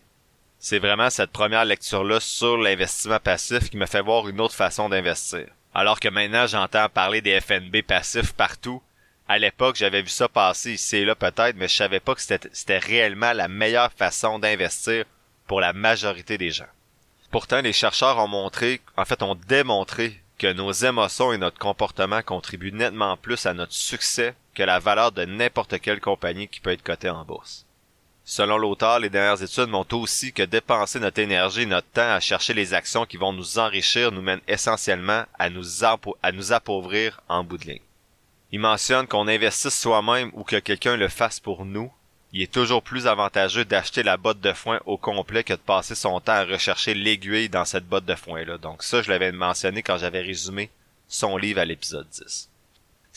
C'est 0.58 0.78
vraiment 0.78 1.10
cette 1.10 1.30
première 1.30 1.64
lecture-là 1.64 2.20
sur 2.20 2.56
l'investissement 2.56 3.20
passif 3.20 3.70
qui 3.70 3.76
me 3.76 3.86
fait 3.86 4.02
voir 4.02 4.28
une 4.28 4.40
autre 4.40 4.54
façon 4.54 4.88
d'investir. 4.88 5.46
Alors 5.78 6.00
que 6.00 6.08
maintenant, 6.08 6.48
j'entends 6.48 6.88
parler 6.88 7.20
des 7.20 7.40
FNB 7.40 7.82
passifs 7.86 8.32
partout. 8.32 8.82
À 9.28 9.38
l'époque, 9.38 9.76
j'avais 9.76 10.02
vu 10.02 10.08
ça 10.08 10.28
passer 10.28 10.72
ici 10.72 10.96
et 10.96 11.04
là 11.04 11.14
peut-être, 11.14 11.54
mais 11.54 11.68
je 11.68 11.76
savais 11.76 12.00
pas 12.00 12.16
que 12.16 12.20
c'était 12.20 12.78
réellement 12.78 13.32
la 13.32 13.46
meilleure 13.46 13.92
façon 13.92 14.40
d'investir 14.40 15.04
pour 15.46 15.60
la 15.60 15.72
majorité 15.72 16.36
des 16.36 16.50
gens. 16.50 16.66
Pourtant, 17.30 17.60
les 17.60 17.72
chercheurs 17.72 18.18
ont 18.18 18.26
montré, 18.26 18.80
en 18.96 19.04
fait, 19.04 19.22
ont 19.22 19.36
démontré 19.36 20.20
que 20.36 20.52
nos 20.52 20.72
émotions 20.72 21.32
et 21.32 21.38
notre 21.38 21.60
comportement 21.60 22.22
contribuent 22.22 22.72
nettement 22.72 23.16
plus 23.16 23.46
à 23.46 23.54
notre 23.54 23.72
succès 23.72 24.34
que 24.56 24.64
la 24.64 24.80
valeur 24.80 25.12
de 25.12 25.26
n'importe 25.26 25.78
quelle 25.78 26.00
compagnie 26.00 26.48
qui 26.48 26.58
peut 26.58 26.72
être 26.72 26.82
cotée 26.82 27.08
en 27.08 27.24
bourse. 27.24 27.67
Selon 28.30 28.58
l'auteur, 28.58 28.98
les 28.98 29.08
dernières 29.08 29.42
études 29.42 29.70
montrent 29.70 29.96
aussi 29.96 30.34
que 30.34 30.42
dépenser 30.42 31.00
notre 31.00 31.18
énergie 31.18 31.62
et 31.62 31.66
notre 31.66 31.88
temps 31.88 32.12
à 32.12 32.20
chercher 32.20 32.52
les 32.52 32.74
actions 32.74 33.06
qui 33.06 33.16
vont 33.16 33.32
nous 33.32 33.58
enrichir 33.58 34.12
nous 34.12 34.20
mène 34.20 34.42
essentiellement 34.46 35.24
à 35.38 35.48
nous, 35.48 36.52
appauvrir 36.52 37.22
en 37.30 37.42
bout 37.42 37.56
de 37.56 37.64
ligne. 37.64 37.80
Il 38.52 38.60
mentionne 38.60 39.06
qu'on 39.06 39.28
investisse 39.28 39.80
soi-même 39.80 40.30
ou 40.34 40.44
que 40.44 40.56
quelqu'un 40.56 40.96
le 40.96 41.08
fasse 41.08 41.40
pour 41.40 41.64
nous. 41.64 41.90
Il 42.34 42.42
est 42.42 42.52
toujours 42.52 42.82
plus 42.82 43.06
avantageux 43.06 43.64
d'acheter 43.64 44.02
la 44.02 44.18
botte 44.18 44.40
de 44.40 44.52
foin 44.52 44.78
au 44.84 44.98
complet 44.98 45.42
que 45.42 45.54
de 45.54 45.58
passer 45.58 45.94
son 45.94 46.20
temps 46.20 46.32
à 46.32 46.44
rechercher 46.44 46.92
l'aiguille 46.92 47.48
dans 47.48 47.64
cette 47.64 47.88
botte 47.88 48.04
de 48.04 48.14
foin-là. 48.14 48.58
Donc 48.58 48.82
ça, 48.82 49.00
je 49.00 49.08
l'avais 49.08 49.32
mentionné 49.32 49.82
quand 49.82 49.96
j'avais 49.96 50.20
résumé 50.20 50.68
son 51.08 51.38
livre 51.38 51.60
à 51.60 51.64
l'épisode 51.64 52.06
10 52.10 52.50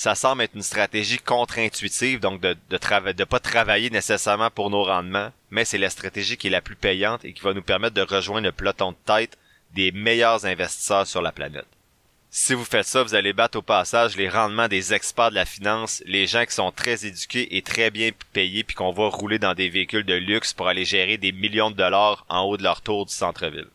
ça 0.02 0.16
semble 0.16 0.42
être 0.42 0.56
une 0.56 0.64
stratégie 0.64 1.20
contre-intuitive, 1.20 2.20
donc 2.20 2.42
de 2.42 2.58
de, 2.72 3.24
pas 3.24 3.40
travailler 3.40 3.92
nécessairement 3.92 4.50
pour 4.50 4.72
nos 4.72 4.84
rendements, 4.84 5.32
mais 5.52 5.64
c'est 5.64 5.78
la 5.78 5.92
stratégie 5.92 6.38
qui 6.38 6.48
est 6.48 6.50
la 6.50 6.60
plus 6.60 6.76
payante 6.76 7.24
et 7.24 7.34
qui 7.34 7.44
va 7.44 7.54
nous 7.54 7.62
permettre 7.62 7.94
de 7.94 8.02
rejoindre 8.02 8.48
le 8.48 8.52
peloton 8.52 8.94
de 8.94 8.98
tête 9.06 9.38
des 9.76 9.92
meilleurs 9.92 10.48
investisseurs 10.48 11.06
sur 11.06 11.22
la 11.22 11.32
planète. 11.32 11.68
Si 12.32 12.56
vous 12.56 12.66
faites 12.66 12.88
ça, 12.88 13.04
vous 13.04 13.14
allez 13.14 13.32
battre 13.32 13.60
au 13.60 13.62
passage 13.62 14.18
les 14.18 14.28
rendements 14.28 14.68
des 14.68 14.92
experts 14.92 15.30
de 15.30 15.36
la 15.36 15.46
finance, 15.46 16.02
les 16.08 16.26
gens 16.26 16.46
qui 16.46 16.56
sont 16.56 16.72
très 16.72 17.06
éduqués 17.06 17.56
et 17.56 17.62
très 17.62 17.92
bien 17.92 18.10
payés 18.34 18.64
puis 18.64 18.76
qu'on 18.76 18.94
va 18.94 19.08
rouler 19.08 19.38
dans 19.38 19.54
des 19.54 19.70
véhicules 19.70 20.04
de 20.04 20.16
luxe 20.16 20.52
pour 20.52 20.68
aller 20.68 20.84
gérer 20.84 21.18
des 21.20 21.32
millions 21.32 21.70
de 21.70 21.76
dollars 21.76 22.26
en 22.28 22.42
haut 22.42 22.58
de 22.58 22.64
leur 22.64 22.82
tour 22.82 23.06
du 23.06 23.14
centre-ville. 23.14 23.70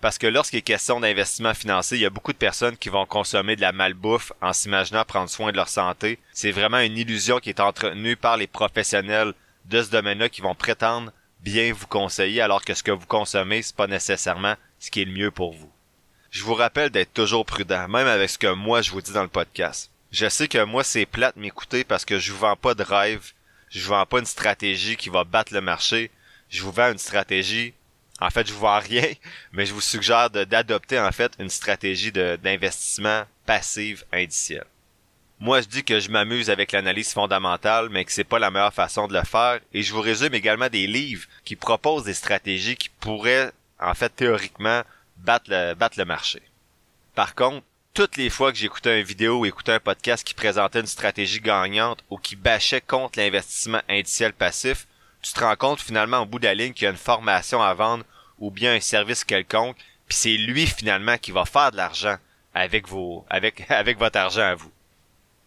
Parce 0.00 0.18
que 0.18 0.26
lorsqu'il 0.26 0.58
est 0.58 0.62
question 0.62 1.00
d'investissement 1.00 1.54
financier, 1.54 1.98
il 1.98 2.02
y 2.02 2.06
a 2.06 2.10
beaucoup 2.10 2.32
de 2.32 2.38
personnes 2.38 2.76
qui 2.76 2.90
vont 2.90 3.06
consommer 3.06 3.56
de 3.56 3.62
la 3.62 3.72
malbouffe 3.72 4.32
en 4.42 4.52
s'imaginant 4.52 5.04
prendre 5.04 5.30
soin 5.30 5.52
de 5.52 5.56
leur 5.56 5.68
santé. 5.68 6.18
C'est 6.32 6.52
vraiment 6.52 6.80
une 6.80 6.98
illusion 6.98 7.38
qui 7.38 7.48
est 7.48 7.60
entretenue 7.60 8.16
par 8.16 8.36
les 8.36 8.46
professionnels 8.46 9.32
de 9.64 9.82
ce 9.82 9.90
domaine-là 9.90 10.28
qui 10.28 10.42
vont 10.42 10.54
prétendre 10.54 11.12
bien 11.40 11.72
vous 11.72 11.86
conseiller 11.86 12.40
alors 12.40 12.64
que 12.64 12.74
ce 12.74 12.82
que 12.82 12.90
vous 12.90 13.06
consommez, 13.06 13.62
c'est 13.62 13.76
pas 13.76 13.86
nécessairement 13.86 14.56
ce 14.78 14.90
qui 14.90 15.02
est 15.02 15.04
le 15.04 15.12
mieux 15.12 15.30
pour 15.30 15.52
vous. 15.52 15.70
Je 16.30 16.42
vous 16.42 16.54
rappelle 16.54 16.90
d'être 16.90 17.14
toujours 17.14 17.46
prudent, 17.46 17.88
même 17.88 18.06
avec 18.06 18.28
ce 18.28 18.38
que 18.38 18.52
moi 18.52 18.82
je 18.82 18.90
vous 18.90 19.00
dis 19.00 19.12
dans 19.12 19.22
le 19.22 19.28
podcast. 19.28 19.90
Je 20.12 20.28
sais 20.28 20.48
que 20.48 20.64
moi 20.64 20.84
c'est 20.84 21.06
plate 21.06 21.36
m'écouter 21.36 21.84
parce 21.84 22.04
que 22.04 22.18
je 22.18 22.32
vous 22.32 22.38
vends 22.38 22.56
pas 22.56 22.74
de 22.74 22.82
rêve, 22.82 23.32
je 23.70 23.80
vous 23.80 23.90
vends 23.90 24.06
pas 24.06 24.18
une 24.18 24.26
stratégie 24.26 24.96
qui 24.96 25.08
va 25.08 25.24
battre 25.24 25.54
le 25.54 25.60
marché, 25.60 26.10
je 26.48 26.62
vous 26.62 26.72
vends 26.72 26.92
une 26.92 26.98
stratégie 26.98 27.74
en 28.20 28.30
fait, 28.30 28.46
je 28.46 28.52
vous 28.52 28.60
vends 28.60 28.78
rien, 28.78 29.12
mais 29.52 29.66
je 29.66 29.74
vous 29.74 29.80
suggère 29.80 30.30
d'adopter 30.30 30.98
en 30.98 31.12
fait 31.12 31.32
une 31.38 31.50
stratégie 31.50 32.12
d'investissement 32.12 33.24
passive 33.44 34.04
indicielle. 34.12 34.66
Moi, 35.38 35.60
je 35.60 35.66
dis 35.66 35.84
que 35.84 36.00
je 36.00 36.10
m'amuse 36.10 36.48
avec 36.48 36.72
l'analyse 36.72 37.12
fondamentale, 37.12 37.90
mais 37.90 38.06
que 38.06 38.12
c'est 38.12 38.24
pas 38.24 38.38
la 38.38 38.50
meilleure 38.50 38.72
façon 38.72 39.06
de 39.06 39.12
le 39.12 39.22
faire, 39.22 39.60
et 39.74 39.82
je 39.82 39.92
vous 39.92 40.00
résume 40.00 40.32
également 40.32 40.70
des 40.70 40.86
livres 40.86 41.26
qui 41.44 41.56
proposent 41.56 42.04
des 42.04 42.14
stratégies 42.14 42.76
qui 42.76 42.88
pourraient, 42.88 43.52
en 43.78 43.94
fait, 43.94 44.08
théoriquement, 44.08 44.82
battre 45.18 45.50
le, 45.50 45.74
battre 45.74 45.98
le 45.98 46.06
marché. 46.06 46.40
Par 47.14 47.34
contre, 47.34 47.66
toutes 47.92 48.16
les 48.16 48.30
fois 48.30 48.50
que 48.50 48.58
j'écoutais 48.58 49.00
une 49.00 49.06
vidéo 49.06 49.40
ou 49.40 49.46
écoutais 49.46 49.72
un 49.72 49.80
podcast 49.80 50.26
qui 50.26 50.34
présentait 50.34 50.80
une 50.80 50.86
stratégie 50.86 51.40
gagnante 51.40 52.02
ou 52.08 52.16
qui 52.16 52.36
bâchait 52.36 52.80
contre 52.80 53.18
l'investissement 53.18 53.82
indiciel 53.88 54.32
passif, 54.32 54.86
tu 55.26 55.32
te 55.32 55.40
rends 55.40 55.56
compte 55.56 55.80
finalement 55.80 56.20
au 56.20 56.26
bout 56.26 56.38
de 56.38 56.46
la 56.46 56.54
ligne 56.54 56.72
qu'il 56.72 56.84
y 56.84 56.86
a 56.86 56.90
une 56.90 56.96
formation 56.96 57.60
à 57.60 57.74
vendre 57.74 58.04
ou 58.38 58.52
bien 58.52 58.74
un 58.74 58.80
service 58.80 59.24
quelconque, 59.24 59.76
puis 60.06 60.16
c'est 60.16 60.36
lui 60.36 60.66
finalement 60.66 61.18
qui 61.18 61.32
va 61.32 61.44
faire 61.44 61.72
de 61.72 61.76
l'argent 61.76 62.16
avec 62.54 62.86
vos 62.86 63.26
avec 63.30 63.98
votre 63.98 64.18
argent 64.18 64.42
à 64.42 64.54
vous. 64.54 64.70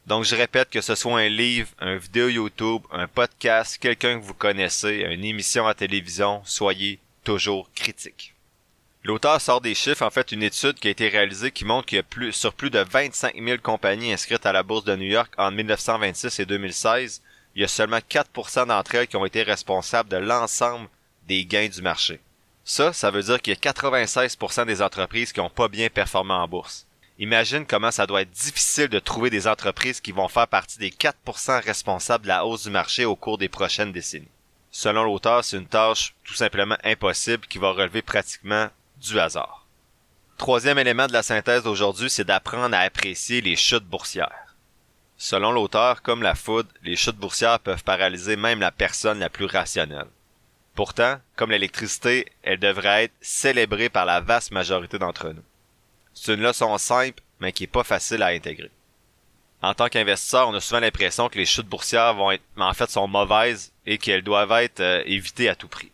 Donc 0.06 0.26
je 0.26 0.36
répète 0.36 0.70
que 0.70 0.82
ce 0.82 0.96
soit 0.96 1.20
un 1.20 1.30
livre, 1.30 1.70
un 1.80 1.96
vidéo 1.96 2.28
YouTube, 2.28 2.82
un 2.92 3.08
podcast, 3.08 3.78
quelqu'un 3.78 4.20
que 4.20 4.26
vous 4.26 4.34
connaissez, 4.34 5.06
une 5.10 5.24
émission 5.24 5.66
à 5.66 5.74
télévision, 5.74 6.42
soyez 6.44 7.00
toujours 7.24 7.70
critique. 7.74 8.34
L'auteur 9.04 9.40
sort 9.40 9.62
des 9.62 9.76
chiffres, 9.76 10.04
en 10.04 10.10
fait 10.10 10.34
une 10.34 10.44
étude 10.44 10.74
qui 10.74 10.90
a 10.90 10.92
été 10.92 11.08
réalisée 11.08 11.52
qui 11.52 11.64
montre 11.64 11.86
qu'il 11.86 11.96
y 11.96 12.00
a 12.00 12.04
plus, 12.04 12.34
sur 12.34 12.54
plus 12.54 12.70
de 12.70 12.80
25 12.80 13.36
000 13.42 13.60
compagnies 13.60 14.12
inscrites 14.12 14.46
à 14.46 14.52
la 14.52 14.64
bourse 14.64 14.84
de 14.84 14.96
New 14.96 15.08
York 15.08 15.32
en 15.38 15.52
1926 15.52 16.40
et 16.40 16.46
2016, 16.46 17.22
il 17.56 17.62
y 17.62 17.66
a 17.66 17.68
seulement 17.68 17.98
4% 17.98 18.68
d'entre 18.68 18.96
elles 18.96 19.08
qui 19.08 19.18
ont 19.18 19.26
été 19.26 19.44
responsables 19.44 20.10
de 20.10 20.18
l'ensemble 20.18 20.88
des 21.28 21.46
gains 21.46 21.68
du 21.68 21.82
marché. 21.82 22.20
Ça, 22.64 22.94
ça 22.94 23.12
veut 23.12 23.24
dire 23.24 23.42
qu'il 23.42 23.54
y 23.54 23.58
a 23.58 23.72
96% 23.72 24.66
des 24.66 24.82
entreprises 24.82 25.32
qui 25.32 25.40
n'ont 25.40 25.50
pas 25.50 25.68
bien 25.68 25.90
performé 25.90 26.34
en 26.34 26.48
bourse. 26.48 26.86
Imagine 27.18 27.66
comment 27.66 27.92
ça 27.92 28.08
doit 28.08 28.22
être 28.22 28.32
difficile 28.32 28.88
de 28.88 29.00
trouver 29.00 29.30
des 29.30 29.48
entreprises 29.48 30.00
qui 30.00 30.12
vont 30.12 30.28
faire 30.30 30.48
partie 30.48 30.80
des 30.80 30.92
4% 30.92 31.62
responsables 31.64 32.24
de 32.24 32.30
la 32.30 32.46
hausse 32.46 32.64
du 32.64 32.70
marché 32.70 33.04
au 33.04 33.16
cours 33.16 33.38
des 33.38 33.50
prochaines 33.50 33.92
décennies. 33.92 34.28
Selon 34.72 35.04
l'auteur, 35.04 35.44
c'est 35.44 35.58
une 35.58 35.66
tâche 35.66 36.14
tout 36.24 36.36
simplement 36.36 36.78
impossible 36.84 37.46
qui 37.48 37.58
va 37.58 37.72
relever 37.72 38.02
pratiquement 38.02 38.70
du 39.02 39.20
hasard. 39.20 39.66
Troisième 40.38 40.78
élément 40.78 41.08
de 41.08 41.14
la 41.14 41.24
synthèse 41.24 41.64
d'aujourd'hui, 41.64 42.10
c'est 42.10 42.24
d'apprendre 42.24 42.76
à 42.76 42.80
apprécier 42.80 43.42
les 43.42 43.58
chutes 43.58 43.84
boursières. 43.84 44.49
Selon 45.22 45.52
l'auteur, 45.52 46.02
comme 46.02 46.24
la 46.24 46.34
foudre, 46.34 46.70
les 46.82 46.96
chutes 46.96 47.18
boursières 47.18 47.60
peuvent 47.60 47.84
paralyser 47.84 48.38
même 48.38 48.62
la 48.62 48.72
personne 48.72 49.20
la 49.20 49.30
plus 49.30 49.48
rationnelle. 49.48 50.08
Pourtant, 50.76 51.20
comme 51.36 51.52
l'électricité, 51.52 52.26
elle 52.42 52.58
devrait 52.58 53.04
être 53.04 53.14
célébrée 53.20 53.90
par 53.90 54.06
la 54.06 54.22
vaste 54.22 54.52
majorité 54.52 54.98
d'entre 54.98 55.28
nous. 55.28 55.44
C'est 56.14 56.36
une 56.36 56.42
leçon 56.42 56.78
simple, 56.78 57.22
mais 57.42 57.52
qui 57.52 57.66
est 57.66 57.68
pas 57.68 57.84
facile 57.84 58.24
à 58.24 58.28
intégrer. 58.28 58.72
En 59.62 59.74
tant 59.74 59.90
qu'investisseur, 59.90 60.48
on 60.48 60.54
a 60.54 60.62
souvent 60.62 60.80
l'impression 60.80 61.28
que 61.28 61.38
les 61.38 61.46
chutes 61.46 61.68
boursières 61.68 62.14
vont 62.14 62.32
être, 62.32 62.44
en 62.56 62.74
fait, 62.74 62.90
sont 62.90 63.10
mauvaises 63.10 63.74
et 63.86 63.98
qu'elles 63.98 64.24
doivent 64.24 64.54
être 64.54 64.80
euh, 64.80 65.04
évitées 65.06 65.50
à 65.50 65.56
tout 65.56 65.68
prix. 65.68 65.92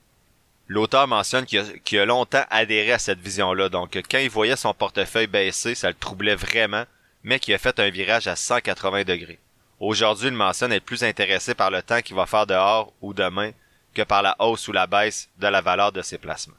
L'auteur 0.67 1.07
mentionne 1.07 1.47
qu'il 1.47 1.99
a, 1.99 2.05
longtemps 2.05 2.45
adhéré 2.51 2.91
à 2.91 2.99
cette 2.99 3.19
vision-là, 3.19 3.69
donc 3.69 3.99
quand 4.09 4.19
il 4.19 4.29
voyait 4.29 4.55
son 4.55 4.75
portefeuille 4.75 5.25
baisser, 5.25 5.73
ça 5.73 5.87
le 5.87 5.95
troublait 5.95 6.35
vraiment 6.35 6.85
mais 7.25 7.39
qui 7.39 7.53
a 7.55 7.57
fait 7.57 7.79
un 7.79 7.89
virage 7.89 8.27
à 8.27 8.35
180 8.35 9.03
degrés. 9.03 9.39
Aujourd'hui, 9.79 10.27
il 10.27 10.33
mentionne 10.33 10.71
être 10.71 10.85
plus 10.85 11.03
intéressé 11.03 11.55
par 11.55 11.71
le 11.71 11.81
temps 11.81 12.01
qu'il 12.01 12.15
va 12.15 12.27
faire 12.27 12.45
dehors 12.45 12.93
ou 13.01 13.15
demain 13.15 13.51
que 13.95 14.03
par 14.03 14.21
la 14.21 14.35
hausse 14.39 14.67
ou 14.67 14.71
la 14.71 14.85
baisse 14.85 15.27
de 15.39 15.47
la 15.47 15.61
valeur 15.61 15.91
de 15.91 16.03
ses 16.03 16.19
placements. 16.19 16.53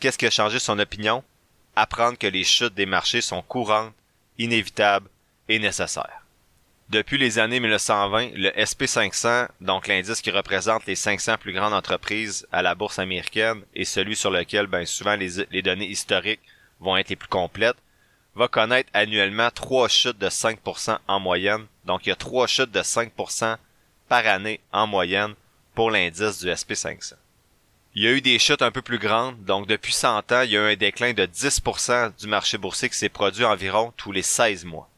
Qu'est-ce 0.00 0.18
qui 0.18 0.26
a 0.26 0.30
changé 0.30 0.58
son 0.58 0.78
opinion? 0.80 1.22
Apprendre 1.76 2.18
que 2.18 2.26
les 2.26 2.42
chutes 2.42 2.74
des 2.74 2.84
marchés 2.84 3.20
sont 3.20 3.42
courantes, 3.42 3.94
inévitables 4.38 5.08
et 5.48 5.60
nécessaires. 5.60 6.26
Depuis 6.88 7.16
les 7.16 7.38
années 7.38 7.60
1920, 7.60 8.30
le 8.34 8.50
SP500, 8.50 9.48
donc 9.60 9.86
l'indice 9.86 10.20
qui 10.20 10.32
représente 10.32 10.86
les 10.86 10.96
500 10.96 11.36
plus 11.38 11.52
grandes 11.52 11.72
entreprises 11.72 12.46
à 12.50 12.60
la 12.60 12.74
bourse 12.74 12.98
américaine 12.98 13.62
et 13.74 13.84
celui 13.84 14.16
sur 14.16 14.30
lequel 14.30 14.66
ben, 14.66 14.84
souvent 14.84 15.14
les, 15.14 15.46
les 15.52 15.62
données 15.62 15.88
historiques 15.88 16.42
vont 16.80 16.96
être 16.96 17.08
les 17.08 17.16
plus 17.16 17.28
complètes, 17.28 17.76
va 18.36 18.48
connaître 18.48 18.90
annuellement 18.92 19.50
trois 19.50 19.88
chutes 19.88 20.18
de 20.18 20.28
5% 20.28 20.98
en 21.08 21.20
moyenne. 21.20 21.66
Donc, 21.86 22.04
il 22.04 22.10
y 22.10 22.12
a 22.12 22.16
trois 22.16 22.46
chutes 22.46 22.70
de 22.70 22.80
5% 22.80 23.56
par 24.08 24.26
année 24.26 24.60
en 24.72 24.86
moyenne 24.86 25.34
pour 25.74 25.90
l'indice 25.90 26.38
du 26.38 26.48
SP500. 26.48 27.14
Il 27.94 28.04
y 28.04 28.08
a 28.08 28.12
eu 28.12 28.20
des 28.20 28.38
chutes 28.38 28.60
un 28.60 28.70
peu 28.70 28.82
plus 28.82 28.98
grandes. 28.98 29.42
Donc, 29.44 29.66
depuis 29.66 29.94
100 29.94 30.32
ans, 30.32 30.42
il 30.42 30.50
y 30.50 30.56
a 30.58 30.68
eu 30.68 30.72
un 30.74 30.76
déclin 30.76 31.14
de 31.14 31.24
10% 31.24 32.12
du 32.18 32.26
marché 32.26 32.58
boursier 32.58 32.90
qui 32.90 32.98
s'est 32.98 33.08
produit 33.08 33.46
environ 33.46 33.92
tous 33.96 34.12
les 34.12 34.22
16 34.22 34.66
mois. 34.66 34.88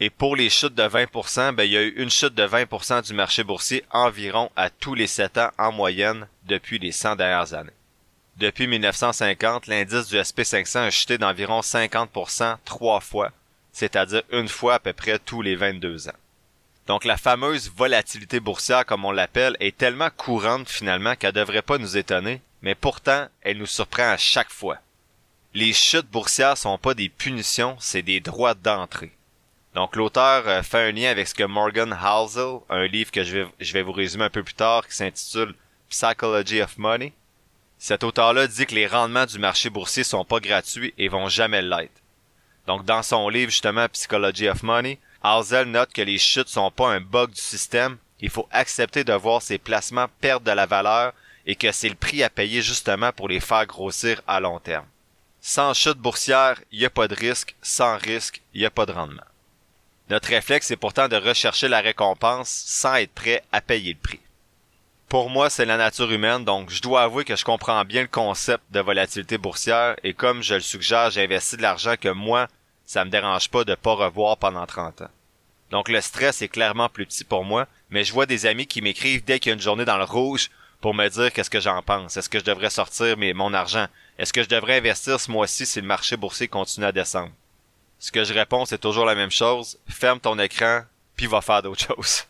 Et 0.00 0.10
pour 0.10 0.34
les 0.34 0.50
chutes 0.50 0.74
de 0.74 0.82
20%, 0.82 1.54
ben, 1.54 1.62
il 1.62 1.70
y 1.70 1.76
a 1.76 1.82
eu 1.82 1.94
une 1.96 2.10
chute 2.10 2.34
de 2.34 2.46
20% 2.46 3.06
du 3.06 3.14
marché 3.14 3.44
boursier 3.44 3.84
environ 3.92 4.50
à 4.56 4.68
tous 4.68 4.94
les 4.94 5.06
7 5.06 5.38
ans 5.38 5.50
en 5.58 5.70
moyenne 5.70 6.26
depuis 6.44 6.80
les 6.80 6.90
100 6.90 7.16
dernières 7.16 7.54
années. 7.54 7.70
Depuis 8.36 8.66
1950, 8.66 9.66
l'indice 9.66 10.06
du 10.08 10.16
SP500 10.16 10.78
a 10.78 10.90
chuté 10.90 11.18
d'environ 11.18 11.60
50% 11.60 12.56
trois 12.64 13.00
fois, 13.00 13.32
c'est-à-dire 13.72 14.22
une 14.32 14.48
fois 14.48 14.74
à 14.74 14.78
peu 14.78 14.92
près 14.92 15.18
tous 15.18 15.42
les 15.42 15.56
22 15.56 16.08
ans. 16.08 16.14
Donc 16.86 17.04
la 17.04 17.16
fameuse 17.16 17.70
volatilité 17.70 18.40
boursière, 18.40 18.86
comme 18.86 19.04
on 19.04 19.12
l'appelle, 19.12 19.56
est 19.60 19.76
tellement 19.76 20.10
courante 20.10 20.68
finalement 20.68 21.14
qu'elle 21.14 21.32
devrait 21.32 21.62
pas 21.62 21.78
nous 21.78 21.96
étonner, 21.96 22.40
mais 22.62 22.74
pourtant, 22.74 23.28
elle 23.42 23.58
nous 23.58 23.66
surprend 23.66 24.10
à 24.10 24.16
chaque 24.16 24.50
fois. 24.50 24.78
Les 25.54 25.72
chutes 25.72 26.10
boursières 26.10 26.56
sont 26.56 26.78
pas 26.78 26.94
des 26.94 27.08
punitions, 27.08 27.76
c'est 27.78 28.02
des 28.02 28.20
droits 28.20 28.54
d'entrée. 28.54 29.12
Donc 29.74 29.94
l'auteur 29.94 30.48
euh, 30.48 30.62
fait 30.62 30.88
un 30.88 30.92
lien 30.92 31.10
avec 31.10 31.28
ce 31.28 31.34
que 31.34 31.44
Morgan 31.44 31.92
Housel, 31.92 32.58
un 32.68 32.86
livre 32.86 33.12
que 33.12 33.22
je 33.22 33.72
vais 33.72 33.82
vous 33.82 33.92
résumer 33.92 34.24
un 34.24 34.30
peu 34.30 34.42
plus 34.42 34.54
tard, 34.54 34.86
qui 34.86 34.96
s'intitule 34.96 35.54
Psychology 35.88 36.60
of 36.62 36.76
Money, 36.78 37.12
cet 37.80 38.04
auteur-là 38.04 38.46
dit 38.46 38.66
que 38.66 38.74
les 38.74 38.86
rendements 38.86 39.24
du 39.24 39.38
marché 39.38 39.70
boursier 39.70 40.04
sont 40.04 40.26
pas 40.26 40.38
gratuits 40.38 40.92
et 40.98 41.08
vont 41.08 41.30
jamais 41.30 41.62
l'être. 41.62 42.02
Donc, 42.66 42.84
dans 42.84 43.02
son 43.02 43.30
livre, 43.30 43.50
justement, 43.50 43.88
Psychology 43.88 44.50
of 44.50 44.62
Money, 44.62 44.98
Hazel 45.22 45.66
note 45.66 45.90
que 45.90 46.02
les 46.02 46.18
chutes 46.18 46.50
sont 46.50 46.70
pas 46.70 46.90
un 46.92 47.00
bug 47.00 47.30
du 47.30 47.40
système. 47.40 47.96
Il 48.20 48.28
faut 48.28 48.46
accepter 48.52 49.02
de 49.02 49.14
voir 49.14 49.40
ses 49.40 49.56
placements 49.56 50.08
perdre 50.20 50.44
de 50.44 50.50
la 50.52 50.66
valeur 50.66 51.14
et 51.46 51.56
que 51.56 51.72
c'est 51.72 51.88
le 51.88 51.94
prix 51.94 52.22
à 52.22 52.28
payer 52.28 52.60
justement 52.60 53.12
pour 53.12 53.28
les 53.28 53.40
faire 53.40 53.64
grossir 53.64 54.20
à 54.26 54.40
long 54.40 54.60
terme. 54.60 54.86
Sans 55.40 55.72
chute 55.72 55.96
boursière, 55.96 56.60
il 56.70 56.80
n'y 56.80 56.84
a 56.84 56.90
pas 56.90 57.08
de 57.08 57.14
risque. 57.14 57.56
Sans 57.62 57.96
risque, 57.96 58.42
il 58.52 58.60
n'y 58.60 58.66
a 58.66 58.70
pas 58.70 58.84
de 58.84 58.92
rendement. 58.92 59.24
Notre 60.10 60.28
réflexe 60.28 60.70
est 60.70 60.76
pourtant 60.76 61.08
de 61.08 61.16
rechercher 61.16 61.68
la 61.68 61.80
récompense 61.80 62.50
sans 62.66 62.96
être 62.96 63.14
prêt 63.14 63.42
à 63.52 63.62
payer 63.62 63.94
le 63.94 63.98
prix. 63.98 64.20
Pour 65.10 65.28
moi, 65.28 65.50
c'est 65.50 65.64
la 65.64 65.76
nature 65.76 66.12
humaine, 66.12 66.44
donc 66.44 66.70
je 66.70 66.80
dois 66.80 67.02
avouer 67.02 67.24
que 67.24 67.34
je 67.34 67.44
comprends 67.44 67.84
bien 67.84 68.02
le 68.02 68.06
concept 68.06 68.62
de 68.70 68.78
volatilité 68.78 69.38
boursière 69.38 69.96
et 70.04 70.14
comme 70.14 70.40
je 70.40 70.54
le 70.54 70.60
suggère, 70.60 71.10
j'ai 71.10 71.24
investi 71.24 71.56
de 71.56 71.62
l'argent 71.62 71.96
que 72.00 72.10
moi, 72.10 72.46
ça 72.86 73.04
me 73.04 73.10
dérange 73.10 73.50
pas 73.50 73.64
de 73.64 73.74
pas 73.74 73.94
revoir 73.94 74.36
pendant 74.36 74.64
30 74.64 75.00
ans. 75.00 75.10
Donc 75.72 75.88
le 75.88 76.00
stress 76.00 76.42
est 76.42 76.48
clairement 76.48 76.88
plus 76.88 77.06
petit 77.06 77.24
pour 77.24 77.44
moi, 77.44 77.66
mais 77.90 78.04
je 78.04 78.12
vois 78.12 78.26
des 78.26 78.46
amis 78.46 78.68
qui 78.68 78.82
m'écrivent 78.82 79.24
dès 79.24 79.40
qu'il 79.40 79.50
y 79.50 79.52
a 79.52 79.54
une 79.54 79.60
journée 79.60 79.84
dans 79.84 79.98
le 79.98 80.04
rouge 80.04 80.48
pour 80.80 80.94
me 80.94 81.08
dire 81.08 81.32
qu'est-ce 81.32 81.50
que 81.50 81.58
j'en 81.58 81.82
pense. 81.82 82.16
Est-ce 82.16 82.28
que 82.28 82.38
je 82.38 82.44
devrais 82.44 82.70
sortir 82.70 83.16
mais 83.16 83.32
mon 83.32 83.52
argent? 83.52 83.88
Est-ce 84.16 84.32
que 84.32 84.44
je 84.44 84.48
devrais 84.48 84.78
investir 84.78 85.18
ce 85.18 85.32
mois-ci 85.32 85.66
si 85.66 85.80
le 85.80 85.88
marché 85.88 86.16
boursier 86.16 86.46
continue 86.46 86.86
à 86.86 86.92
descendre? 86.92 87.32
Ce 87.98 88.12
que 88.12 88.22
je 88.22 88.32
réponds, 88.32 88.64
c'est 88.64 88.78
toujours 88.78 89.06
la 89.06 89.16
même 89.16 89.32
chose. 89.32 89.76
Ferme 89.88 90.20
ton 90.20 90.38
écran, 90.38 90.82
puis 91.16 91.26
va 91.26 91.40
faire 91.40 91.62
d'autres 91.62 91.84
choses 91.96 92.26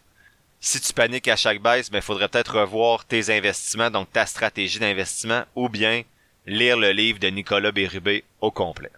si 0.61 0.81
tu 0.81 0.93
paniques 0.93 1.29
à 1.29 1.37
chaque 1.37 1.61
baisse, 1.61 1.89
il 1.89 1.93
ben, 1.93 2.03
faudrait 2.03 2.29
peut-être 2.29 2.61
revoir 2.61 3.07
tes 3.07 3.35
investissements, 3.35 3.91
donc 3.91 4.13
ta 4.13 4.27
stratégie 4.27 4.79
d'investissement, 4.79 5.45
ou 5.57 5.69
bien 5.69 6.03
lire 6.47 6.77
le 6.77 6.93
livre 6.93 7.19
de 7.19 7.29
Nicolas 7.29 7.73
Bérubé 7.73 8.25
au 8.41 8.51
complet. 8.51 8.91